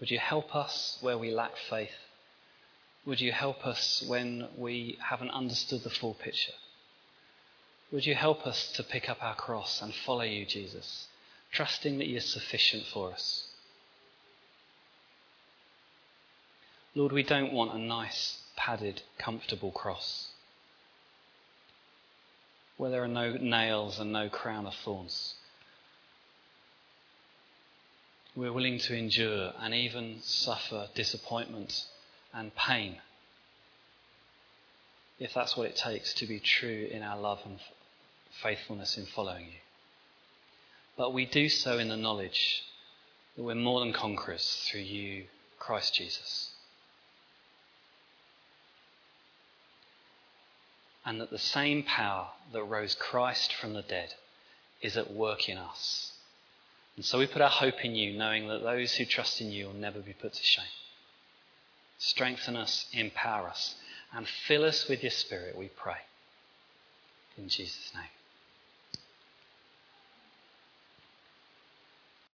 Would 0.00 0.10
you 0.10 0.18
help 0.18 0.56
us 0.56 0.96
where 1.02 1.18
we 1.18 1.30
lack 1.30 1.58
faith? 1.68 1.90
Would 3.04 3.20
you 3.20 3.32
help 3.32 3.66
us 3.66 4.02
when 4.06 4.48
we 4.56 4.98
haven't 5.00 5.30
understood 5.30 5.82
the 5.82 5.90
full 5.90 6.14
picture? 6.14 6.52
Would 7.90 8.06
you 8.06 8.14
help 8.14 8.46
us 8.46 8.72
to 8.72 8.82
pick 8.82 9.08
up 9.08 9.22
our 9.22 9.34
cross 9.34 9.82
and 9.82 9.94
follow 9.94 10.22
you, 10.22 10.46
Jesus, 10.46 11.08
trusting 11.50 11.98
that 11.98 12.06
you're 12.06 12.20
sufficient 12.20 12.86
for 12.86 13.12
us? 13.12 13.48
Lord, 16.94 17.12
we 17.12 17.22
don't 17.22 17.52
want 17.52 17.74
a 17.74 17.78
nice, 17.78 18.38
padded, 18.56 19.02
comfortable 19.18 19.72
cross 19.72 20.28
where 22.76 22.90
there 22.90 23.04
are 23.04 23.08
no 23.08 23.34
nails 23.34 23.98
and 23.98 24.12
no 24.12 24.28
crown 24.28 24.66
of 24.66 24.74
thorns. 24.74 25.34
We're 28.34 28.52
willing 28.52 28.78
to 28.80 28.96
endure 28.96 29.52
and 29.60 29.74
even 29.74 30.18
suffer 30.22 30.88
disappointment 30.94 31.84
and 32.34 32.54
pain 32.54 32.96
if 35.18 35.32
that's 35.34 35.56
what 35.56 35.68
it 35.68 35.76
takes 35.76 36.14
to 36.14 36.26
be 36.26 36.40
true 36.40 36.88
in 36.90 37.02
our 37.02 37.16
love 37.16 37.38
and 37.44 37.58
faithfulness 38.42 38.96
in 38.96 39.06
following 39.06 39.46
you. 39.46 39.60
But 40.96 41.12
we 41.14 41.26
do 41.26 41.48
so 41.48 41.78
in 41.78 41.88
the 41.88 41.96
knowledge 41.96 42.64
that 43.36 43.42
we're 43.42 43.54
more 43.54 43.80
than 43.80 43.92
conquerors 43.92 44.66
through 44.68 44.80
you, 44.80 45.24
Christ 45.58 45.94
Jesus. 45.94 46.50
And 51.04 51.20
that 51.20 51.30
the 51.30 51.38
same 51.38 51.84
power 51.84 52.28
that 52.52 52.64
rose 52.64 52.96
Christ 52.96 53.54
from 53.54 53.74
the 53.74 53.82
dead 53.82 54.14
is 54.80 54.96
at 54.96 55.12
work 55.12 55.48
in 55.48 55.56
us. 55.56 56.12
And 56.96 57.04
so 57.04 57.18
we 57.18 57.26
put 57.26 57.42
our 57.42 57.48
hope 57.48 57.84
in 57.84 57.94
you, 57.94 58.18
knowing 58.18 58.48
that 58.48 58.62
those 58.62 58.94
who 58.94 59.04
trust 59.04 59.40
in 59.40 59.50
you 59.50 59.66
will 59.66 59.74
never 59.74 60.00
be 60.00 60.12
put 60.12 60.34
to 60.34 60.42
shame. 60.42 60.64
Strengthen 62.04 62.56
us, 62.56 62.86
empower 62.92 63.46
us, 63.46 63.76
and 64.12 64.26
fill 64.26 64.64
us 64.64 64.88
with 64.88 65.04
your 65.04 65.12
Spirit, 65.12 65.56
we 65.56 65.68
pray. 65.68 66.00
In 67.38 67.48
Jesus' 67.48 67.92
name. 67.94 68.21